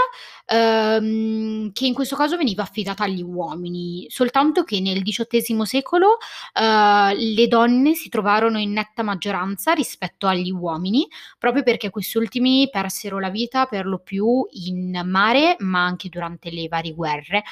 ehm, 0.46 1.72
che 1.72 1.86
in 1.86 1.94
questo 1.94 2.16
caso 2.16 2.36
veniva 2.36 2.64
affidata 2.64 3.04
agli 3.04 3.22
uomini, 3.22 4.06
soltanto 4.10 4.64
che 4.64 4.80
nel 4.80 5.04
XVIII 5.04 5.66
secolo, 5.66 6.18
ehm, 6.54 7.14
le 7.16 7.48
donne 7.48 7.94
si 7.94 8.10
trovarono 8.10 8.58
in 8.60 8.72
netta 8.72 9.04
maggioranza 9.04 9.74
rispetto 9.74 10.28
agli 10.28 10.52
uomini, 10.52 11.08
proprio 11.38 11.64
perché 11.64 11.90
quest'ultimi 11.90 12.70
persero 12.72 13.20
la 13.20 13.30
vita 13.30 13.66
per 13.66 13.86
lo 13.86 14.00
più 14.00 14.46
in 14.52 15.02
mare, 15.06 15.56
ma 15.60 15.84
anche 15.86 16.10
durante 16.10 16.50
le 16.50 16.68
varie 16.68 16.94
guerre. 16.94 17.44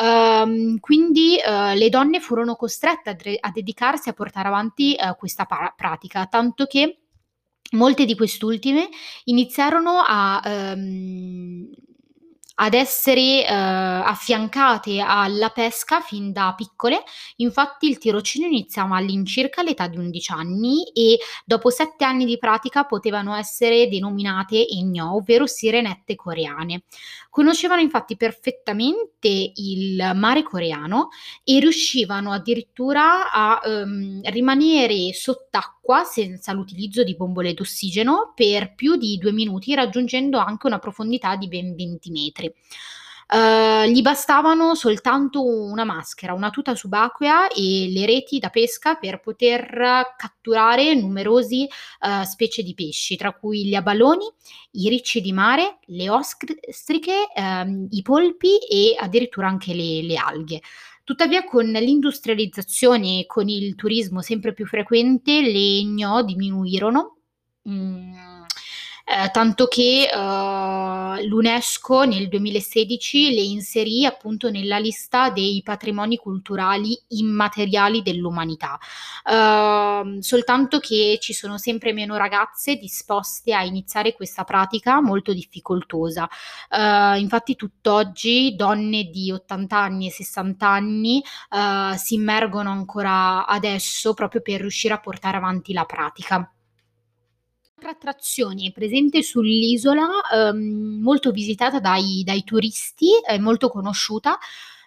Ehm, 0.00 0.78
quindi, 0.80 1.38
ehm, 1.38 1.76
le 1.76 1.88
donne 1.88 2.20
furono 2.20 2.56
costrette 2.56 3.10
a, 3.10 3.14
dre- 3.14 3.38
a 3.40 3.50
dedicarsi 3.50 4.08
a 4.08 4.12
portare 4.12 4.48
avanti 4.48 4.94
eh, 4.94 5.14
questa 5.16 5.44
pa- 5.44 5.72
pratica, 5.76 6.26
tanto 6.26 6.66
che 6.66 6.98
Molte 7.72 8.06
di 8.06 8.14
quest'ultime 8.14 8.88
iniziarono 9.24 10.02
a, 10.06 10.40
ehm, 10.42 11.68
ad 12.60 12.72
essere, 12.74 13.44
uhm, 13.48 13.54
affiancate 14.06 14.98
alla 15.00 15.50
pesca 15.50 16.00
fin 16.00 16.32
da 16.32 16.54
piccole. 16.56 17.02
Infatti 17.36 17.86
il 17.88 17.98
tirocinio 17.98 18.48
iniziava 18.48 18.96
all'incirca 18.96 19.60
all'età 19.60 19.86
di 19.86 19.98
11 19.98 20.32
anni 20.32 20.84
e 20.92 21.18
dopo 21.44 21.68
7 21.70 22.04
anni 22.04 22.24
di 22.24 22.38
pratica 22.38 22.84
potevano 22.84 23.34
essere 23.36 23.86
denominate 23.88 24.66
Ennyo, 24.66 25.14
ovvero 25.16 25.46
sirenette 25.46 26.16
coreane. 26.16 26.84
Conoscevano 27.38 27.80
infatti 27.80 28.16
perfettamente 28.16 29.28
il 29.28 30.10
mare 30.16 30.42
coreano 30.42 31.10
e 31.44 31.60
riuscivano 31.60 32.32
addirittura 32.32 33.30
a, 33.30 33.60
uhm, 33.64 34.22
rimanere 34.24 35.12
sott'acqua 35.12 36.02
senza 36.02 36.52
l'utilizzo 36.52 37.04
di 37.04 37.14
bombole 37.14 37.54
d'ossigeno 37.54 38.32
per 38.34 38.74
più 38.74 38.96
di 38.96 39.18
2 39.18 39.30
minuti, 39.30 39.72
raggiungendo 39.76 40.38
anche 40.38 40.66
una 40.66 40.80
profondità 40.80 41.36
di 41.36 41.46
ben 41.46 41.76
20 41.76 42.10
metri. 42.10 42.52
Uhm, 43.30 43.84
gli 43.92 44.00
bastavano 44.00 44.74
soltanto 44.74 45.44
una 45.44 45.84
maschera, 45.84 46.32
una 46.32 46.48
tuta 46.48 46.74
subacquea 46.74 47.48
e 47.48 47.88
le 47.92 48.06
reti 48.06 48.38
da 48.38 48.48
pesca 48.48 48.94
per 48.94 49.20
poter 49.20 50.14
catturare 50.16 50.94
numerosi, 50.94 51.68
uhm, 52.06 52.22
specie 52.22 52.62
di 52.62 52.72
pesci, 52.72 53.16
tra 53.16 53.32
cui 53.34 53.66
gli 53.66 53.74
abaloni, 53.74 54.24
i 54.72 54.88
ricci 54.88 55.20
di 55.20 55.32
mare, 55.32 55.78
le 55.86 56.08
ostriche, 56.08 57.28
ehm, 57.34 57.88
i 57.90 58.00
polpi 58.02 58.56
e 58.66 58.96
addirittura 58.98 59.46
anche 59.48 59.74
le 59.74 60.02
le 60.02 60.16
alghe. 60.16 60.60
Tuttavia 61.04 61.44
con 61.44 61.66
l'industrializzazione 61.66 63.20
e 63.20 63.26
con 63.26 63.48
il 63.48 63.74
turismo 63.74 64.22
sempre 64.22 64.52
più 64.54 64.66
frequente 64.66 65.40
le 65.42 65.78
Ennio 65.80 66.22
diminuirono, 66.22 67.16
mhmm, 67.62 68.37
ehm, 69.10 69.30
tanto 69.32 69.66
che, 69.66 70.08
uhm, 70.14 71.22
l'UNESCO 71.26 72.04
nel 72.04 72.28
2016 72.28 73.34
le 73.34 73.40
inserì 73.40 74.04
appunto 74.06 74.50
nella 74.50 74.78
lista 74.78 75.30
dei 75.30 75.62
patrimoni 75.64 76.16
culturali 76.16 76.98
immateriali 77.08 78.02
dell'umanità. 78.02 78.78
Uhm, 79.30 80.18
soltanto 80.20 80.78
che 80.78 81.18
ci 81.20 81.32
sono 81.32 81.58
sempre 81.58 81.92
meno 81.92 82.16
ragazze 82.16 82.76
disposte 82.76 83.52
a 83.54 83.62
iniziare 83.64 84.12
questa 84.14 84.44
pratica 84.44 85.00
molto 85.00 85.32
difficoltosa. 85.32 86.28
Uhm, 86.70 87.16
infatti 87.18 87.56
tutt'oggi 87.56 88.54
donne 88.56 89.04
di 89.04 89.32
80 89.32 89.72
anni 89.78 90.06
e 90.08 90.10
60 90.10 90.62
anni, 90.62 91.22
uhm, 91.50 91.94
si 91.96 92.14
immergono 92.14 92.70
ancora 92.70 93.46
adesso 93.46 94.14
proprio 94.14 94.40
per 94.42 94.60
riuscire 94.60 94.94
a 94.94 95.00
portare 95.00 95.36
avanti 95.36 95.72
la 95.72 95.84
pratica. 95.84 96.50
Un'altra 97.80 97.90
attrazione 98.10 98.72
presente 98.72 99.22
sull'isola, 99.22 100.08
uhm, 100.52 100.98
molto 101.00 101.30
visitata 101.30 101.78
dai 101.78 102.22
dai 102.24 102.42
turisti, 102.42 103.10
è 103.24 103.38
molto 103.38 103.68
conosciuta, 103.68 104.36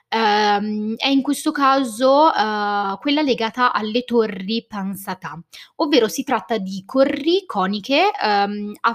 ehm, 0.10 0.96
è 0.98 1.08
in 1.08 1.22
questo 1.22 1.52
caso, 1.52 2.30
uhm, 2.36 2.98
quella 3.00 3.22
legata 3.22 3.72
alle 3.72 4.04
torri 4.04 4.66
Pansatà, 4.68 5.40
ovvero 5.78 6.10
si 6.10 6.24
tratta 6.24 6.58
di 6.58 6.84
corri 6.86 7.46
coniche, 7.46 8.12
uhm, 8.22 8.74
a 8.82 8.94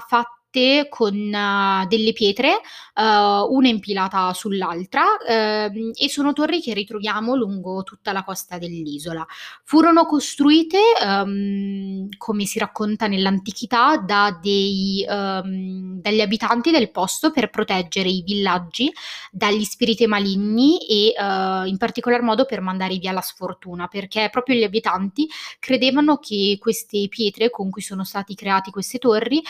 fatte 0.57 0.87
con 0.89 1.31
delle 1.89 2.13
pietre, 2.13 2.61
uhm, 2.95 3.47
una 3.51 3.69
impilata 3.69 4.33
sull'altra, 4.33 5.03
uhm, 5.29 5.91
e 5.95 6.09
sono 6.09 6.33
torri 6.33 6.61
che 6.63 6.73
ritroviamo 6.75 7.35
lungo 7.35 7.83
tutta 7.83 8.13
la 8.13 8.25
costa 8.25 8.59
dell'isola. 8.59 9.25
Furono 9.65 10.07
costruite, 10.07 10.79
uhm, 11.05 12.09
come 12.17 12.45
si 12.47 12.59
racconta 12.59 13.07
nell'antichità, 13.07 13.99
da 13.99 14.39
dei 14.41 15.05
uhm, 15.07 16.01
dagli 16.01 16.21
abitanti 16.21 16.71
del 16.71 16.91
posto 16.91 17.31
per 17.31 17.51
proteggere 17.51 18.09
i 18.09 18.23
villaggi 18.23 18.93
dagli 19.31 19.65
spiriti 19.65 20.07
maligni 20.07 20.79
e, 20.87 21.15
uhm, 21.19 21.67
in 21.67 21.77
particolar 21.77 22.23
modo 22.23 22.45
per 22.47 22.61
mandare 22.61 22.97
via 22.97 23.13
la 23.13 23.21
sfortuna, 23.21 23.87
perché 23.89 24.29
proprio 24.31 24.57
gli 24.57 24.63
abitanti 24.65 25.29
credevano 25.59 26.17
che 26.19 26.57
queste 26.59 27.07
pietre 27.09 27.51
con 27.51 27.71
cui 27.71 27.83
sono 27.83 28.05
stati 28.05 28.35
creati 28.35 28.71
queste 28.71 28.99
torri, 28.99 29.43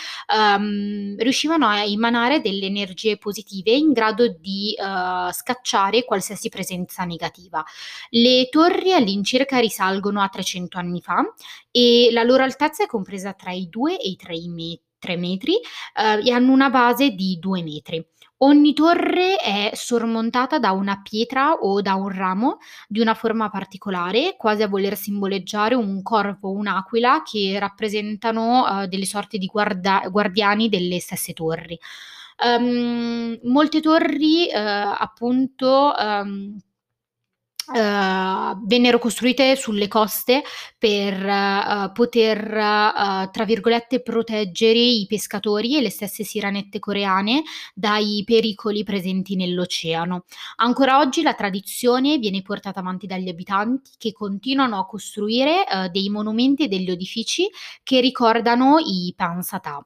uhm, 0.96 1.16
riuscivano 1.18 1.66
a 1.66 1.84
emanare 1.84 2.40
delle 2.40 2.66
energie 2.66 3.16
positive 3.18 3.70
in 3.72 3.92
grado 3.92 4.28
di, 4.28 4.74
uhm, 4.78 5.30
scacciare 5.32 6.04
qualsiasi 6.04 6.48
presenza 6.48 7.04
negativa. 7.04 7.64
Le 8.10 8.48
torri 8.50 8.92
all'incirca 8.92 9.58
risalgono 9.58 10.20
a 10.22 10.28
300 10.28 10.78
anni 10.78 11.00
fa 11.00 11.22
e 11.70 12.08
la 12.12 12.22
loro 12.22 12.42
altezza 12.42 12.84
è 12.84 12.86
compresa 12.86 13.32
tra 13.34 13.52
i 13.52 13.68
2 13.68 13.98
e 14.00 14.08
i 14.08 14.16
3 14.16 14.34
i 14.36 14.48
me 14.48 14.78
3 14.98 15.16
metri, 15.16 15.52
uhm, 15.98 16.26
e 16.26 16.32
hanno 16.32 16.52
una 16.52 16.70
base 16.70 17.10
di 17.10 17.38
2 17.38 17.62
metri. 17.62 18.04
Ogni 18.40 18.74
torre 18.74 19.36
è 19.36 19.70
sormontata 19.72 20.58
da 20.58 20.72
una 20.72 21.00
pietra 21.02 21.52
o 21.54 21.80
da 21.80 21.94
un 21.94 22.10
ramo 22.10 22.58
di 22.86 23.00
una 23.00 23.14
forma 23.14 23.48
particolare, 23.48 24.34
quasi 24.36 24.62
a 24.62 24.68
voler 24.68 24.94
simboleggiare 24.94 25.74
un 25.74 26.02
corvo 26.02 26.50
o 26.50 26.52
un'aquila 26.52 27.22
che 27.24 27.56
rappresentano, 27.58 28.64
uhm, 28.68 28.84
delle 28.88 29.06
sorte 29.06 29.38
di 29.38 29.46
guarda 29.46 30.02
guardiani 30.10 30.68
delle 30.68 31.00
stesse 31.00 31.32
torri. 31.32 31.78
Uhm, 32.44 33.38
molte 33.44 33.80
torri, 33.80 34.48
uhm, 34.52 34.94
appunto, 34.98 35.94
uhm 35.98 36.58
uhm, 37.72 38.66
vennero 38.66 38.98
costruite 38.98 39.56
sulle 39.56 39.88
coste 39.88 40.42
per, 40.78 41.22
uhm, 41.24 41.92
poter, 41.92 42.38
uhm, 42.52 43.30
tra 43.30 43.44
virgolette, 43.44 44.02
"proteggere" 44.02 44.78
i 44.78 45.06
pescatori 45.08 45.76
e 45.76 45.80
le 45.82 45.90
stesse 45.90 46.24
sirenette 46.24 46.78
coreane 46.78 47.42
dai 47.74 48.22
pericoli 48.24 48.84
presenti 48.84 49.36
nell'oceano. 49.36 50.24
Ancora 50.56 50.98
oggi 50.98 51.22
la 51.22 51.34
tradizione 51.34 52.18
viene 52.18 52.42
portata 52.42 52.80
avanti 52.80 53.06
dagli 53.06 53.28
abitanti 53.28 53.92
che 53.98 54.12
continuano 54.12 54.78
a 54.78 54.86
costruire, 54.86 55.64
dei 55.92 56.08
monumenti 56.10 56.64
e 56.64 56.68
degli 56.68 56.90
edifici 56.90 57.48
che 57.82 58.00
ricordano 58.00 58.78
i 58.78 59.12
Pansatà. 59.16 59.84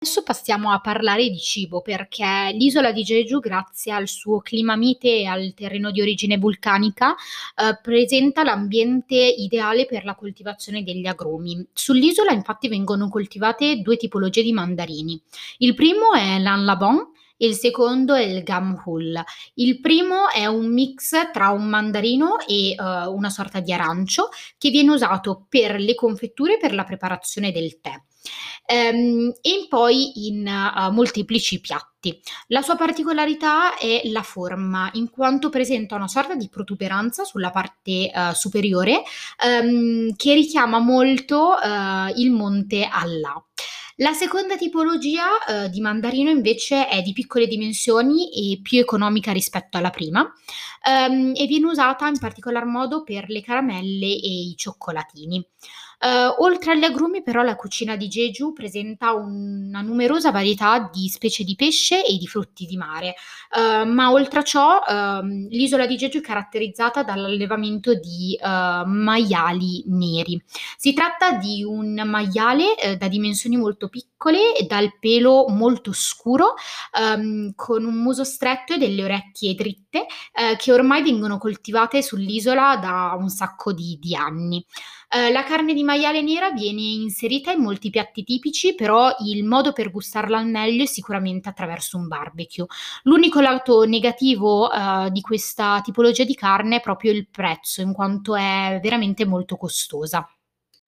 Adesso 0.00 0.22
passiamo 0.22 0.70
a 0.70 0.80
parlare 0.80 1.28
di 1.28 1.38
cibo, 1.40 1.80
perché 1.82 2.50
l'isola 2.52 2.92
di 2.92 3.02
Jeju, 3.02 3.40
grazie 3.40 3.90
al 3.92 4.06
suo 4.06 4.38
clima 4.38 4.76
mite 4.76 5.08
e 5.08 5.24
al 5.26 5.52
terreno 5.54 5.90
di 5.90 6.00
origine 6.00 6.38
vulcanica, 6.38 7.16
uhm, 7.56 7.80
presenta 7.82 8.44
l'ambiente 8.44 9.16
ideale 9.16 9.86
per 9.86 10.04
la 10.04 10.14
coltivazione 10.14 10.84
degli 10.84 11.06
agrumi. 11.06 11.66
Sull'isola 11.72 12.30
infatti 12.30 12.68
vengono 12.68 13.08
coltivate 13.08 13.80
2 13.80 13.96
tipologie 13.96 14.42
di 14.44 14.52
mandarini. 14.52 15.20
Il 15.58 15.74
primo 15.74 16.12
è 16.14 16.38
l'Anlabon 16.38 17.10
e 17.36 17.46
il 17.48 17.54
secondo 17.54 18.14
è 18.14 18.22
il 18.22 18.44
Gamhul. 18.44 19.20
Il 19.54 19.80
primo 19.80 20.28
è 20.30 20.46
un 20.46 20.72
mix 20.72 21.10
tra 21.32 21.48
un 21.50 21.66
mandarino 21.68 22.38
e, 22.46 22.76
uhm, 22.78 23.12
una 23.16 23.30
sorta 23.30 23.58
di 23.58 23.72
arancio 23.72 24.28
che 24.58 24.70
viene 24.70 24.92
usato 24.92 25.44
per 25.48 25.80
le 25.80 25.96
confetture 25.96 26.54
e 26.54 26.58
per 26.58 26.72
la 26.72 26.84
preparazione 26.84 27.50
del 27.50 27.80
tè. 27.80 28.00
Ehm, 28.66 29.32
e 29.40 29.66
poi 29.68 30.26
in, 30.28 30.46
uhm, 30.46 30.94
molteplici 30.94 31.60
piatti. 31.60 32.20
La 32.48 32.62
sua 32.62 32.76
particolarità 32.76 33.76
è 33.78 34.02
la 34.06 34.22
forma, 34.22 34.90
in 34.94 35.10
quanto 35.10 35.48
presenta 35.48 35.94
una 35.96 36.08
sorta 36.08 36.34
di 36.34 36.48
protuberanza 36.48 37.24
sulla 37.24 37.50
parte, 37.50 38.10
uhm, 38.14 38.32
superiore, 38.32 39.02
uhm, 39.62 40.14
che 40.16 40.34
richiama 40.34 40.78
molto, 40.78 41.54
uhm, 41.62 42.12
il 42.16 42.30
monte 42.30 42.84
Allah. 42.90 43.42
La 44.00 44.12
seconda 44.12 44.56
tipologia, 44.56 45.24
uhm, 45.48 45.66
di 45.66 45.80
mandarino 45.80 46.30
invece 46.30 46.86
è 46.88 47.02
di 47.02 47.12
piccole 47.12 47.46
dimensioni 47.48 48.52
e 48.52 48.60
più 48.62 48.78
economica 48.78 49.32
rispetto 49.32 49.76
alla 49.76 49.90
prima, 49.90 50.20
uhm, 50.20 51.32
e 51.34 51.46
viene 51.46 51.66
usata 51.66 52.06
in 52.06 52.18
particolar 52.18 52.64
modo 52.64 53.02
per 53.02 53.24
le 53.28 53.40
caramelle 53.42 54.06
e 54.06 54.28
i 54.50 54.54
cioccolatini. 54.56 55.44
Uhm, 56.00 56.34
oltre 56.38 56.72
agli 56.72 56.84
agrumi 56.84 57.22
però 57.24 57.42
la 57.42 57.56
cucina 57.56 57.96
di 57.96 58.06
Jeju 58.06 58.52
presenta 58.52 59.14
una 59.14 59.80
numerosa 59.80 60.30
varietà 60.30 60.88
di 60.92 61.08
specie 61.08 61.42
di 61.42 61.56
pesce 61.56 62.04
e 62.04 62.16
di 62.16 62.26
frutti 62.28 62.66
di 62.66 62.76
mare, 62.76 63.14
uhm, 63.56 63.88
ma 63.90 64.12
oltre 64.12 64.38
a 64.40 64.42
ciò, 64.44 64.78
uhm, 64.86 65.48
l'isola 65.48 65.86
di 65.86 65.96
Jeju 65.96 66.18
è 66.18 66.22
caratterizzata 66.22 67.02
dall'allevamento 67.02 67.94
di, 67.94 68.38
uhm, 68.40 68.82
maiali 68.86 69.82
neri. 69.88 70.40
Si 70.76 70.92
tratta 70.92 71.32
di 71.32 71.64
un 71.64 72.00
maiale, 72.06 72.74
uhm, 72.84 72.94
da 72.96 73.08
dimensioni 73.08 73.56
molto 73.56 73.88
piccole 73.88 74.54
e 74.56 74.66
dal 74.66 74.96
pelo 75.00 75.46
molto 75.48 75.90
scuro, 75.92 76.54
uhm, 76.96 77.54
con 77.56 77.84
un 77.84 77.94
muso 77.94 78.22
stretto 78.22 78.74
e 78.74 78.78
delle 78.78 79.02
orecchie 79.02 79.54
dritte, 79.54 79.87
uhm, 80.00 80.56
che 80.56 80.72
ormai 80.72 81.02
vengono 81.02 81.38
coltivate 81.38 82.02
sull'isola 82.02 82.76
da 82.76 83.14
un 83.18 83.28
sacco 83.28 83.72
di 83.72 83.98
di 84.00 84.14
anni. 84.14 84.64
Uhm, 85.14 85.32
la 85.32 85.42
carne 85.44 85.74
di 85.74 85.82
maiale 85.84 86.20
nera 86.22 86.50
viene 86.50 86.80
inserita 86.82 87.50
in 87.52 87.60
molti 87.62 87.90
piatti 87.90 88.22
tipici, 88.24 88.74
però 88.74 89.14
il 89.24 89.44
modo 89.44 89.72
per 89.72 89.90
gustarla 89.90 90.38
al 90.38 90.46
meglio 90.48 90.82
è 90.82 90.86
sicuramente 90.86 91.48
attraverso 91.48 91.96
un 91.96 92.06
barbecue. 92.08 92.66
L'unico 93.04 93.40
lato 93.40 93.84
negativo, 93.84 94.68
uhm, 94.70 95.08
di 95.08 95.20
questa 95.20 95.80
tipologia 95.82 96.24
di 96.24 96.34
carne 96.34 96.76
è 96.76 96.80
proprio 96.80 97.12
il 97.12 97.28
prezzo, 97.30 97.80
in 97.80 97.92
quanto 97.92 98.34
è 98.36 98.78
veramente 98.82 99.24
molto 99.24 99.56
costosa. 99.56 100.28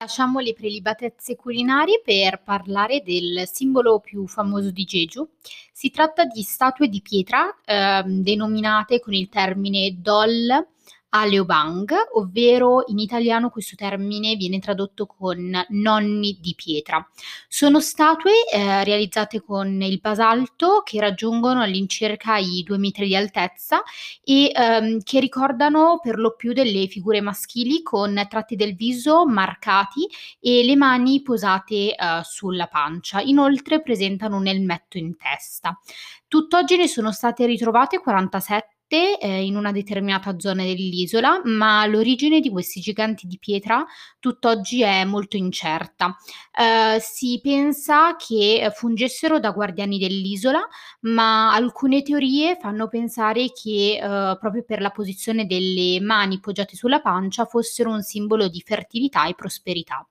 Lasciamo 0.03 0.39
le 0.39 0.55
prelibatezze 0.55 1.37
culinarie 1.37 2.01
per 2.03 2.41
parlare 2.43 3.03
del 3.03 3.47
simbolo 3.47 4.01
più 4.01 4.27
famoso 4.27 4.71
di 4.71 4.85
Jeju. 4.85 5.29
Si 5.75 5.91
tratta 5.91 6.25
di 6.25 6.41
statue 6.41 6.89
di 6.89 7.03
pietra, 7.03 7.55
ehm, 7.67 8.23
denominate 8.23 8.99
con 8.99 9.13
il 9.13 9.29
termine 9.29 10.01
Dol 10.01 10.67
Aleobang, 11.11 11.93
ovvero 12.15 12.85
in 12.87 12.99
italiano 12.99 13.51
questo 13.51 13.75
termine 13.75 14.37
viene 14.37 14.61
tradotto 14.61 15.07
con 15.07 15.51
nonni 15.71 16.39
di 16.41 16.55
pietra. 16.55 17.05
Sono 17.49 17.81
statue 17.81 18.49
eh, 18.53 18.85
realizzate 18.85 19.41
con 19.41 19.83
il 19.83 19.99
basalto 20.01 20.83
che 20.85 21.01
raggiungono 21.01 21.63
all'incirca 21.63 22.37
i 22.37 22.63
due 22.65 22.79
metri 22.79 23.07
di 23.07 23.17
altezza 23.17 23.83
e 24.23 24.53
ehm, 24.55 25.03
che 25.03 25.19
ricordano 25.19 25.99
per 26.01 26.17
lo 26.17 26.37
più 26.37 26.53
delle 26.53 26.87
figure 26.87 27.21
maschili 27.21 27.83
con 27.83 28.15
tratti 28.29 28.55
del 28.55 28.77
viso 28.77 29.27
marcati 29.27 30.07
e 30.39 30.63
le 30.65 30.77
mani 30.77 31.23
posate 31.23 31.95
eh, 31.95 31.97
sulla 32.23 32.69
pancia. 32.69 33.21
Inoltre 33.21 33.83
presentano 33.83 34.37
un 34.37 34.47
elmetto 34.47 34.97
in 34.97 35.17
testa. 35.17 35.77
Tutt'oggi 36.29 36.77
ne 36.77 36.87
sono 36.87 37.11
state 37.11 37.47
ritrovate 37.47 37.99
47 37.99 38.79
eh, 38.97 39.45
in 39.45 39.57
una 39.57 39.73
determinata 39.73 40.39
zona 40.39 40.63
dell'isola, 40.63 41.41
ma 41.45 41.87
l'origine 41.87 42.41
di 42.41 42.51
questi 42.51 42.81
giganti 42.81 43.27
di 43.27 43.39
pietra 43.39 43.85
tutt'oggi 44.19 44.83
è 44.83 45.05
molto 45.05 45.37
incerta. 45.37 46.17
Eh, 46.53 46.99
si 47.01 47.41
pensa 47.43 48.17
che 48.17 48.71
fungessero 48.75 49.39
da 49.39 49.51
guardiani 49.51 49.99
dell'isola, 49.99 50.61
ma 51.01 51.53
alcune 51.55 52.03
teorie 52.03 52.57
fanno 52.61 52.89
pensare 52.89 53.53
che 53.53 53.99
eh, 54.03 54.39
proprio 54.39 54.63
per 54.65 54.81
la 54.81 54.91
posizione 54.91 55.47
delle 55.47 56.01
mani 56.01 56.41
poggiate 56.41 56.77
sulla 56.77 57.01
pancia 57.01 57.45
fossero 57.45 57.91
un 57.91 58.03
simbolo 58.03 58.49
di 58.49 58.61
fertilità 58.65 59.27
e 59.27 59.35
prosperità. 59.35 60.07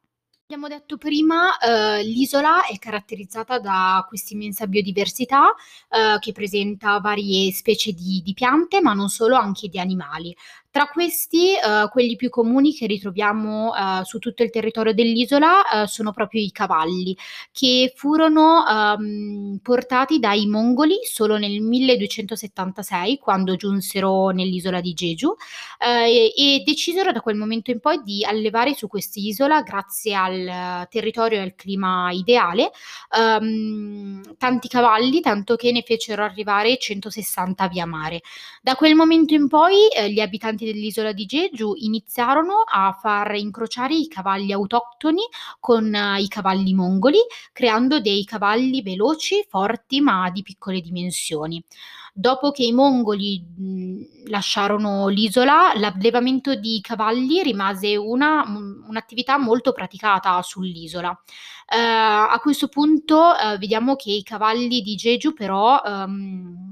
Abbiamo 0.52 0.68
detto 0.68 0.98
prima, 0.98 1.60
eh, 1.60 2.02
l'isola 2.04 2.66
è 2.66 2.76
caratterizzata 2.80 3.60
da 3.60 4.04
questa 4.08 4.34
immensa 4.34 4.66
biodiversità 4.66 5.54
eh, 5.88 6.18
che 6.18 6.32
presenta 6.32 6.98
varie 6.98 7.52
specie 7.52 7.92
di, 7.92 8.24
di 8.24 8.34
piante, 8.34 8.82
ma 8.82 8.94
non 8.94 9.10
solo, 9.10 9.36
anche 9.36 9.68
di 9.68 9.78
animali. 9.78 10.36
Tra 10.72 10.88
questi, 10.88 11.56
eh, 11.56 11.90
quelli 11.92 12.16
più 12.16 12.30
comuni 12.30 12.74
che 12.76 12.86
ritroviamo 12.86 13.74
eh, 13.74 14.06
su 14.06 14.20
tutto 14.20 14.44
il 14.44 14.52
territorio 14.52 14.94
dell'isola 14.94 15.84
eh, 15.84 15.88
sono 15.88 16.12
proprio 16.12 16.42
i 16.42 16.52
cavalli, 16.52 17.18
che 17.52 17.92
furono 17.96 18.64
ehm, 18.68 19.60
portati 19.64 20.20
dai 20.20 20.46
mongoli 20.46 21.00
solo 21.02 21.38
nel 21.38 21.60
1276, 21.60 23.18
quando 23.18 23.56
giunsero 23.56 24.30
nell'isola 24.30 24.80
di 24.80 24.94
Jeju, 24.94 25.36
eh, 25.80 26.32
e 26.38 26.62
decisero 26.64 27.12
da 27.12 27.22
quel 27.22 27.36
momento 27.36 27.72
in 27.72 27.80
poi 27.80 28.04
di 28.04 28.24
allevare 28.24 28.76
su 28.76 28.88
quest'isola, 28.88 29.64
grazie 29.64 30.14
al 30.14 30.88
territorio 30.88 31.40
e 31.40 31.42
al 31.42 31.56
clima 31.56 32.12
ideale, 32.12 32.70
ehm, 33.18 34.36
tanti 34.38 34.68
cavalli, 34.68 35.20
tanto 35.22 35.56
che 35.56 35.72
ne 35.72 35.82
fecero 35.82 36.24
arrivare 36.24 36.78
160 36.78 37.68
via 37.70 37.88
mare. 37.88 38.22
Da 38.62 38.76
quel 38.76 38.94
momento 38.94 39.34
in 39.34 39.48
poi 39.48 39.88
eh, 39.88 40.12
gli 40.12 40.20
abitanti 40.20 40.58
abitanti 40.60 40.66
dell'isola 40.66 41.12
di 41.14 41.26
Jeju 41.26 41.74
iniziarono 41.78 42.64
a 42.66 42.92
far 42.92 43.36
incrociare 43.36 43.96
i 43.96 44.08
cavalli 44.08 44.52
autoctoni 44.52 45.22
con 45.60 45.86
uh, 45.94 46.20
i 46.20 46.28
cavalli 46.28 46.74
mongoli, 46.74 47.20
creando 47.54 48.00
dei 48.00 48.26
cavalli 48.26 48.82
veloci, 48.82 49.46
forti, 49.48 50.02
ma 50.02 50.30
di 50.30 50.42
piccole 50.42 50.82
dimensioni. 50.82 51.64
Dopo 52.12 52.52
che 52.52 52.64
i 52.64 52.74
mongoli 52.74 54.26
lasciarono 54.26 55.08
l'isola, 55.08 55.72
l'allevamento 55.76 56.56
di 56.56 56.82
cavalli 56.82 57.42
rimase 57.44 57.96
una, 57.96 58.44
un'attività 58.88 59.38
molto 59.38 59.72
praticata 59.72 60.42
sull'isola. 60.42 61.10
Uh, 61.10 62.32
a 62.32 62.40
questo 62.42 62.68
punto 62.68 63.16
uh, 63.16 63.58
vediamo 63.58 63.96
che 63.96 64.12
i 64.12 64.24
cavalli 64.24 64.82
di 64.82 64.96
Jeju 64.96 65.34
però 65.34 65.80
um, 65.86 66.69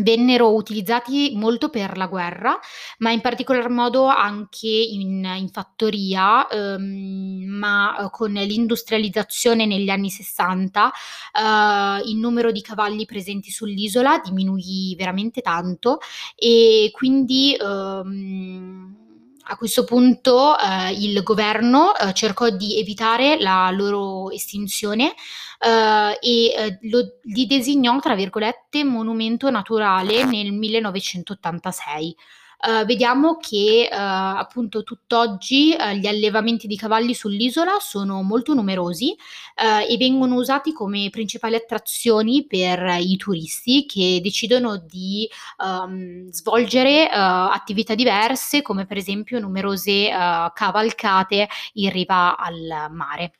vennero 0.00 0.54
utilizzati 0.54 1.32
molto 1.34 1.68
per 1.68 1.96
la 1.96 2.06
guerra, 2.06 2.58
ma 2.98 3.10
in 3.10 3.20
particolar 3.20 3.68
modo 3.70 4.06
anche 4.06 4.66
in, 4.68 5.24
in 5.36 5.48
fattoria, 5.48 6.46
ehm, 6.48 7.44
ma 7.46 7.96
eh, 7.98 8.10
con 8.10 8.32
l'industrializzazione 8.32 9.66
negli 9.66 9.88
anni 9.88 10.10
60 10.10 10.92
eh, 11.32 12.08
il 12.08 12.16
numero 12.16 12.50
di 12.52 12.60
cavalli 12.60 13.06
presenti 13.06 13.50
sull'isola 13.50 14.20
diminuì 14.22 14.94
veramente 14.96 15.40
tanto 15.40 15.98
e 16.34 16.90
quindi 16.92 17.54
ehm, 17.54 19.05
a 19.48 19.56
questo 19.56 19.84
punto 19.84 20.58
eh, 20.58 20.92
il 20.92 21.22
governo 21.22 21.94
eh, 21.96 22.12
cercò 22.12 22.48
di 22.50 22.78
evitare 22.78 23.38
la 23.40 23.70
loro 23.70 24.30
estinzione 24.30 25.14
eh, 25.60 26.18
e 26.20 26.52
eh, 26.52 26.78
lo, 26.82 27.18
li 27.22 27.46
designò, 27.46 27.98
tra 28.00 28.14
virgolette, 28.14 28.82
monumento 28.84 29.50
naturale 29.50 30.24
nel 30.24 30.52
1986. 30.52 32.16
Uh, 32.58 32.86
vediamo 32.86 33.36
che 33.36 33.86
uh, 33.90 33.94
appunto 33.94 34.82
tutt'oggi 34.82 35.76
uh, 35.78 35.90
gli 35.90 36.06
allevamenti 36.06 36.66
di 36.66 36.76
cavalli 36.76 37.14
sull'isola 37.14 37.76
sono 37.80 38.22
molto 38.22 38.54
numerosi 38.54 39.14
e 39.58 39.96
vengono 39.96 40.34
usati 40.34 40.72
come 40.72 41.08
principali 41.10 41.54
attrazioni 41.54 42.44
per 42.46 42.98
i 43.00 43.16
turisti 43.16 43.86
che 43.86 44.20
decidono 44.22 44.76
di 44.76 45.26
um, 45.64 46.30
svolgere 46.30 47.08
attività 47.08 47.94
diverse 47.94 48.60
come 48.60 48.84
per 48.84 48.98
esempio 48.98 49.38
numerose 49.38 50.10
cavalcate 50.52 51.48
in 51.74 51.90
riva 51.90 52.36
al 52.36 52.88
mare. 52.90 53.32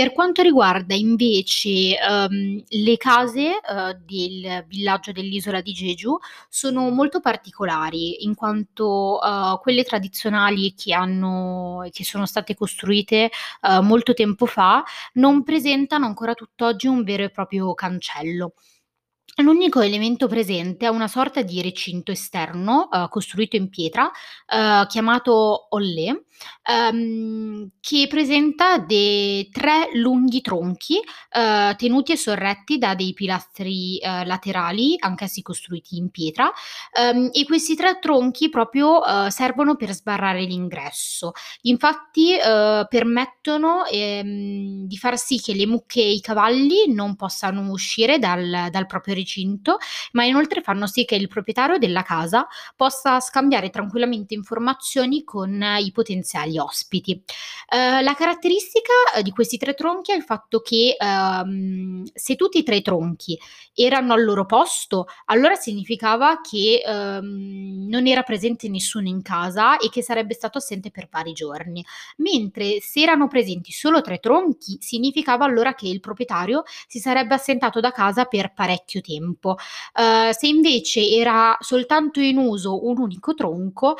Per 0.00 0.12
quanto 0.12 0.40
riguarda 0.40 0.94
invece, 0.94 1.94
uhm, 2.08 2.62
le 2.68 2.96
case, 2.96 3.60
uhm, 3.68 3.92
del 4.06 4.64
villaggio 4.66 5.12
dell'isola 5.12 5.60
di 5.60 5.72
Jeju, 5.72 6.16
sono 6.48 6.88
molto 6.88 7.20
particolari 7.20 8.24
in 8.24 8.34
quanto, 8.34 9.18
uhm, 9.22 9.58
quelle 9.60 9.84
tradizionali 9.84 10.72
che 10.74 10.94
hanno 10.94 11.86
che 11.90 12.02
sono 12.04 12.24
state 12.24 12.54
costruite, 12.54 13.28
uhm, 13.60 13.86
molto 13.86 14.14
tempo 14.14 14.46
fa, 14.46 14.82
non 15.14 15.42
presentano 15.42 16.06
ancora 16.06 16.32
tutt'oggi 16.32 16.86
un 16.86 17.02
vero 17.04 17.24
e 17.24 17.28
proprio 17.30 17.74
cancello. 17.74 18.54
L'unico 19.36 19.80
elemento 19.80 20.26
presente 20.26 20.86
è 20.86 20.88
una 20.88 21.06
sorta 21.08 21.40
di 21.42 21.62
recinto 21.62 22.10
esterno, 22.10 22.88
uhm, 22.90 23.08
costruito 23.08 23.56
in 23.56 23.70
pietra, 23.70 24.10
uhm, 24.52 24.86
chiamato 24.86 25.68
ollè, 25.70 26.10
uhm, 26.90 27.70
che 27.80 28.06
presenta 28.08 28.78
de 28.78 29.48
3 29.50 29.88
lunghi 29.94 30.40
tronchi, 30.42 31.00
uhm, 31.36 31.74
tenuti 31.76 32.12
e 32.12 32.16
sorretti 32.16 32.76
da 32.76 32.94
dei 32.94 33.14
pilastri, 33.14 33.98
laterali, 34.02 34.96
anch'essi 34.98 35.40
costruiti 35.42 35.96
in 35.96 36.10
pietra, 36.10 36.50
uhm, 37.00 37.30
e 37.32 37.44
questi 37.44 37.76
3 37.76 37.98
tronchi 38.00 38.50
proprio, 38.50 39.00
servono 39.30 39.76
per 39.76 39.92
sbarrare 39.94 40.42
l'ingresso. 40.42 41.32
Infatti, 41.62 42.34
permettono, 42.88 43.86
ehm, 43.86 44.86
di 44.86 44.96
far 44.98 45.16
sì 45.18 45.38
che 45.40 45.54
le 45.54 45.66
mucche 45.66 46.00
e 46.00 46.12
i 46.12 46.20
cavalli 46.20 46.92
non 46.92 47.14
possano 47.16 47.70
uscire 47.70 48.18
dal 48.18 48.68
dal 48.70 48.86
proprio 48.86 49.14
recinto, 49.14 49.19
ma 50.12 50.24
inoltre 50.24 50.62
fanno 50.62 50.86
sì 50.86 51.04
che 51.04 51.14
il 51.14 51.28
proprietario 51.28 51.78
della 51.78 52.02
casa 52.02 52.46
possa 52.76 53.20
scambiare 53.20 53.70
tranquillamente 53.70 54.34
informazioni 54.34 55.24
con 55.24 55.62
i 55.78 55.90
potenziali 55.92 56.58
ospiti. 56.58 57.22
Uh, 57.70 58.02
la 58.02 58.14
caratteristica 58.14 58.92
eh, 59.16 59.22
di 59.22 59.30
questi 59.30 59.56
tre 59.56 59.74
tronchi 59.74 60.12
è 60.12 60.16
il 60.16 60.22
fatto 60.22 60.60
che 60.60 60.96
um, 60.98 62.04
se 62.12 62.36
tutti 62.36 62.58
e 62.58 62.62
tre 62.62 62.76
i 62.76 62.82
tronchi 62.82 63.38
erano 63.84 64.12
al 64.12 64.24
loro 64.24 64.46
posto, 64.46 65.06
allora 65.26 65.54
significava 65.54 66.40
che 66.40 66.82
um, 66.84 67.86
non 67.88 68.06
era 68.06 68.22
presente 68.22 68.68
nessuno 68.68 69.08
in 69.08 69.22
casa 69.22 69.78
e 69.78 69.88
che 69.88 70.02
sarebbe 70.02 70.34
stato 70.34 70.58
assente 70.58 70.90
per 70.90 71.08
vari 71.10 71.32
giorni, 71.32 71.84
mentre 72.18 72.80
se 72.80 73.00
erano 73.00 73.26
presenti 73.26 73.72
solo 73.72 74.00
tre 74.00 74.18
tronchi, 74.18 74.78
significava 74.80 75.44
allora 75.44 75.74
che 75.74 75.88
il 75.88 76.00
proprietario 76.00 76.62
si 76.86 76.98
sarebbe 76.98 77.34
assentato 77.34 77.80
da 77.80 77.90
casa 77.90 78.24
per 78.24 78.52
parecchio 78.52 79.00
tempo. 79.00 79.56
Uh, 79.94 80.32
se 80.32 80.46
invece 80.46 81.08
era 81.08 81.56
soltanto 81.60 82.20
in 82.20 82.36
uso 82.36 82.86
un 82.86 82.98
unico 82.98 83.34
tronco, 83.34 83.88
uh, 83.88 83.94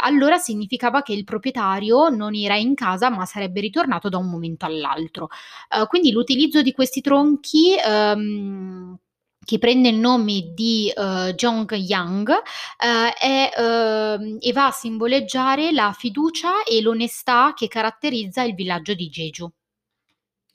allora 0.00 0.38
significava 0.38 1.02
che 1.02 1.12
il 1.12 1.24
proprietario 1.24 2.08
non 2.08 2.34
era 2.34 2.56
in 2.56 2.74
casa 2.74 3.10
ma 3.10 3.24
sarebbe 3.24 3.60
ritornato 3.60 4.08
da 4.08 4.18
un 4.18 4.28
momento 4.28 4.66
all'altro. 4.66 5.28
Uh, 5.70 5.86
quindi 5.86 6.12
l'utilizzo 6.12 6.62
di 6.62 6.72
questi 6.72 7.00
tronchi 7.00 7.74
um, 7.84 8.96
che 9.44 9.58
prende 9.58 9.88
il 9.88 9.96
nome 9.96 10.52
di 10.54 10.92
uh, 10.94 11.34
Zhongyang 11.36 12.28
uh, 12.28 13.12
è, 13.18 13.50
uh, 13.56 14.38
e 14.40 14.52
va 14.52 14.66
a 14.66 14.70
simboleggiare 14.70 15.72
la 15.72 15.92
fiducia 15.92 16.62
e 16.62 16.80
l'onestà 16.80 17.52
che 17.54 17.68
caratterizza 17.68 18.42
il 18.42 18.54
villaggio 18.54 18.94
di 18.94 19.08
Jeju. 19.08 19.50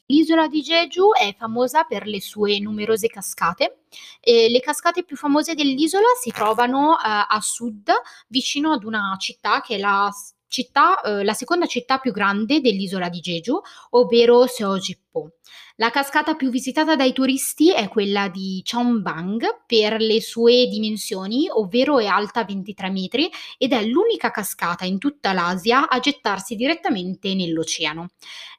L'isola 0.10 0.48
di 0.48 0.62
Jeju 0.62 1.12
è 1.14 1.36
famosa 1.38 1.84
per 1.84 2.08
le 2.08 2.22
sue 2.22 2.60
numerose 2.60 3.08
cascate. 3.08 3.80
E 4.22 4.50
le 4.50 4.62
cascate 4.62 5.04
più 5.04 5.18
famose 5.18 5.54
dell'isola 5.54 6.08
si 6.22 6.32
trovano 6.32 6.92
uh, 6.92 6.98
a 7.02 7.40
sud, 7.42 7.92
vicino 8.28 8.72
ad 8.72 8.86
una 8.86 9.16
città 9.20 9.60
che 9.60 9.76
è 9.76 9.80
la 9.80 10.10
città, 10.48 11.02
eh, 11.02 11.24
la 11.24 11.34
seconda 11.34 11.66
città 11.66 11.98
più 12.00 12.12
grande 12.12 12.62
dell'isola 12.62 13.10
di 13.10 13.20
Jeju, 13.20 13.60
ovvero 13.92 14.48
Seojippo. 14.48 15.32
La 15.80 15.92
cascata 15.92 16.34
più 16.34 16.50
visitata 16.50 16.96
dai 16.96 17.14
turisti 17.14 17.72
è 17.72 17.88
quella 17.88 18.30
di 18.30 18.62
Cheongbang 18.64 19.64
per 19.68 20.02
le 20.02 20.20
sue 20.22 20.66
dimensioni, 20.66 21.48
ovvero 21.52 22.00
è 22.00 22.08
alta 22.08 22.44
23 22.44 22.90
metri 22.90 23.30
ed 23.60 23.74
è 23.74 23.84
l'unica 23.84 24.32
cascata 24.32 24.86
in 24.86 24.98
tutta 24.98 25.34
l'Asia 25.34 25.88
a 25.88 26.00
gettarsi 26.00 26.56
direttamente 26.56 27.36
nell'oceano. 27.36 28.10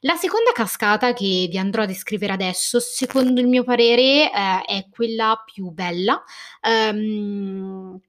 La 0.01 0.15
seconda 0.15 0.53
cascata 0.53 1.11
che 1.11 1.47
vi 1.49 1.57
andrò 1.57 1.83
a 1.83 1.87
descrivere 1.87 2.31
adesso, 2.31 2.79
secondo 2.79 3.41
il 3.41 3.47
mio 3.47 3.65
parere, 3.65 4.31
eh, 4.31 4.61
è 4.65 4.87
quella 4.89 5.43
più 5.45 5.71
bella. 5.71 6.23
Um, 6.61 7.99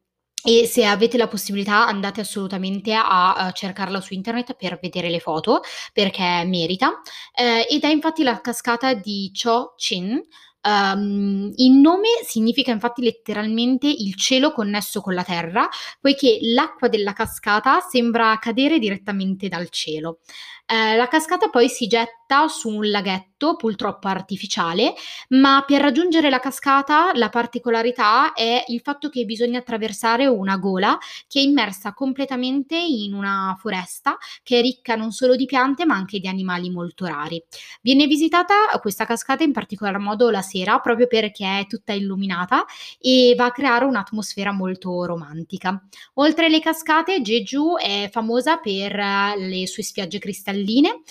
e 0.43 0.67
se 0.67 0.85
avete 0.85 1.17
la 1.17 1.29
possibilità 1.29 1.87
andate 1.87 2.21
assolutamente 2.21 2.93
a, 2.95 3.35
a 3.35 3.53
cercarla 3.53 4.01
su 4.01 4.15
internet 4.15 4.55
per 4.55 4.79
vedere 4.81 5.11
le 5.11 5.21
foto 5.21 5.61
perché 5.93 6.45
merita 6.47 7.01
eh, 7.35 7.67
ed 7.69 7.83
è 7.83 7.89
infatti 7.89 8.23
la 8.23 8.41
cascata 8.41 8.95
di 8.95 9.31
Cho 9.33 9.75
Chin 9.77 10.23
Um, 10.63 11.51
il 11.57 11.73
nome 11.73 12.09
significa 12.23 12.71
infatti 12.71 13.03
letteralmente 13.03 13.87
il 13.87 14.15
cielo 14.15 14.53
connesso 14.53 15.01
con 15.01 15.15
la 15.15 15.25
terra, 15.25 15.67
poiché 15.99 16.39
l'acqua 16.43 16.89
della 16.89 17.15
cascata 17.15 17.81
sembra 17.81 18.37
cadere 18.39 18.79
direttamente 18.79 19.49
dal 19.49 19.71
cielo. 19.71 20.19
Eh, 20.73 20.95
la 20.95 21.09
cascata 21.09 21.49
poi 21.49 21.69
si 21.69 21.89
getta 21.89 22.47
su 22.47 22.69
un 22.69 22.89
laghetto 22.89 23.57
purtroppo 23.57 24.07
artificiale, 24.07 24.95
ma 25.31 25.65
per 25.67 25.81
raggiungere 25.81 26.31
la 26.31 26.39
cascata 26.39 27.11
la 27.15 27.29
particolarità 27.29 28.35
è 28.35 28.63
il 28.69 28.81
fatto 28.81 29.09
che 29.09 29.25
bisogna 29.25 29.59
attraversare 29.59 30.27
una 30.27 30.57
gola 30.59 30.97
che 31.27 31.41
è 31.41 31.43
immersa 31.43 31.93
completamente 31.93 32.77
in 32.77 33.15
una 33.15 33.57
foresta 33.59 34.17
che 34.45 34.61
è 34.61 34.63
ricca 34.63 34.95
non 34.95 35.11
solo 35.11 35.35
di 35.35 35.45
piante 35.45 35.85
ma 35.85 35.97
anche 35.97 36.21
di 36.21 36.29
animali 36.29 36.71
molto 36.71 37.05
rari. 37.05 37.43
Viene 37.81 38.07
visitata 38.07 38.55
questa 38.81 39.07
cascata 39.07 39.43
in 39.43 39.53
particolar 39.53 39.99
modo 39.99 40.31
la 40.31 40.43
sera 40.43 40.79
proprio 40.79 41.09
perché 41.09 41.61
è 41.61 41.67
tutta 41.67 41.95
illuminata 41.95 42.65
e 43.01 43.35
va 43.37 43.47
a 43.47 43.51
creare 43.51 43.87
un'atmosfera 43.87 44.53
molto 44.53 45.05
romantica. 45.05 45.83
Oltre 46.15 46.47
alle 46.47 46.61
cascate, 46.61 47.23
Jeju 47.23 47.77
è 47.77 48.09
famosa 48.13 48.59
per 48.59 48.95
le 49.37 49.67
sue 49.67 49.83
spiagge 49.83 50.21
cristalline 50.21 50.59
palline. 50.61 51.03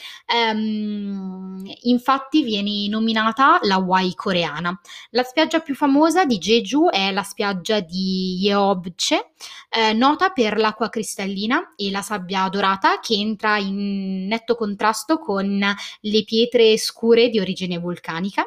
Um, 0.53 1.61
infatti 1.83 2.43
viene 2.43 2.87
nominata 2.87 3.59
la 3.63 3.75
Hawaii 3.75 4.13
coreana. 4.13 4.79
La 5.11 5.23
spiaggia 5.23 5.59
più 5.59 5.75
famosa 5.75 6.25
di 6.25 6.37
Jeju 6.37 6.89
è 6.89 7.11
la 7.11 7.23
spiaggia 7.23 7.79
di 7.79 8.37
Yeobche, 8.39 9.31
eh, 9.69 9.93
nota 9.93 10.29
per 10.29 10.57
l'acqua 10.57 10.89
cristallina 10.89 11.73
e 11.75 11.89
la 11.91 12.01
sabbia 12.01 12.47
dorata 12.49 12.99
che 12.99 13.15
entra 13.15 13.57
in 13.57 14.27
netto 14.27 14.55
contrasto 14.55 15.17
con 15.17 15.59
le 16.01 16.23
pietre 16.23 16.77
scure 16.77 17.29
di 17.29 17.39
origine 17.39 17.77
vulcanica 17.77 18.45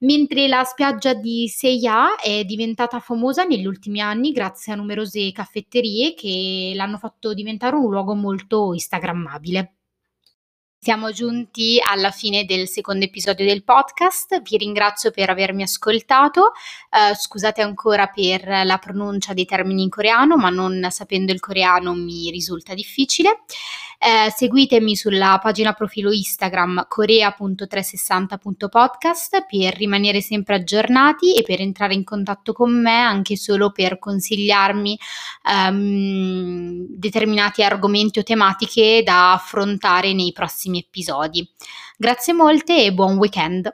mentre 0.00 0.46
la 0.46 0.62
spiaggia 0.64 1.14
di 1.14 1.48
Seiya 1.48 2.16
è 2.16 2.44
diventata 2.44 3.00
famosa 3.00 3.44
negli 3.44 3.66
ultimi 3.66 4.00
anni 4.00 4.30
grazie 4.30 4.72
a 4.72 4.76
numerose 4.76 5.32
caffetterie 5.32 6.14
che 6.14 6.72
l'hanno 6.74 6.98
fatto 6.98 7.34
diventare 7.34 7.74
un 7.74 7.90
luogo 7.90 8.14
molto 8.14 8.72
instagrammabile. 8.72 9.77
Siamo 10.80 11.10
giunti 11.10 11.80
alla 11.84 12.12
fine 12.12 12.44
del 12.44 12.68
secondo 12.68 13.04
episodio 13.04 13.44
del 13.44 13.64
podcast, 13.64 14.40
vi 14.42 14.58
ringrazio 14.58 15.10
per 15.10 15.28
avermi 15.28 15.64
ascoltato, 15.64 16.52
uh, 16.90 17.14
scusate 17.16 17.60
ancora 17.62 18.06
per 18.06 18.46
la 18.46 18.78
pronuncia 18.78 19.34
dei 19.34 19.44
termini 19.44 19.82
in 19.82 19.88
coreano, 19.88 20.36
ma 20.36 20.50
non 20.50 20.86
sapendo 20.90 21.32
il 21.32 21.40
coreano 21.40 21.94
mi 21.94 22.30
risulta 22.30 22.74
difficile. 22.74 23.40
Eh, 24.00 24.30
seguitemi 24.30 24.94
sulla 24.94 25.40
pagina 25.42 25.72
profilo 25.72 26.12
Instagram 26.12 26.86
corea.360.podcast 26.86 29.44
per 29.44 29.74
rimanere 29.74 30.20
sempre 30.20 30.54
aggiornati 30.54 31.34
e 31.34 31.42
per 31.42 31.60
entrare 31.60 31.94
in 31.94 32.04
contatto 32.04 32.52
con 32.52 32.80
me 32.80 33.00
anche 33.00 33.36
solo 33.36 33.72
per 33.72 33.98
consigliarmi 33.98 34.96
um, 35.50 36.86
determinati 36.90 37.64
argomenti 37.64 38.20
o 38.20 38.22
tematiche 38.22 39.02
da 39.04 39.32
affrontare 39.32 40.12
nei 40.12 40.30
prossimi 40.32 40.78
episodi. 40.78 41.44
Grazie 41.96 42.34
molte 42.34 42.84
e 42.84 42.92
buon 42.92 43.16
weekend! 43.16 43.68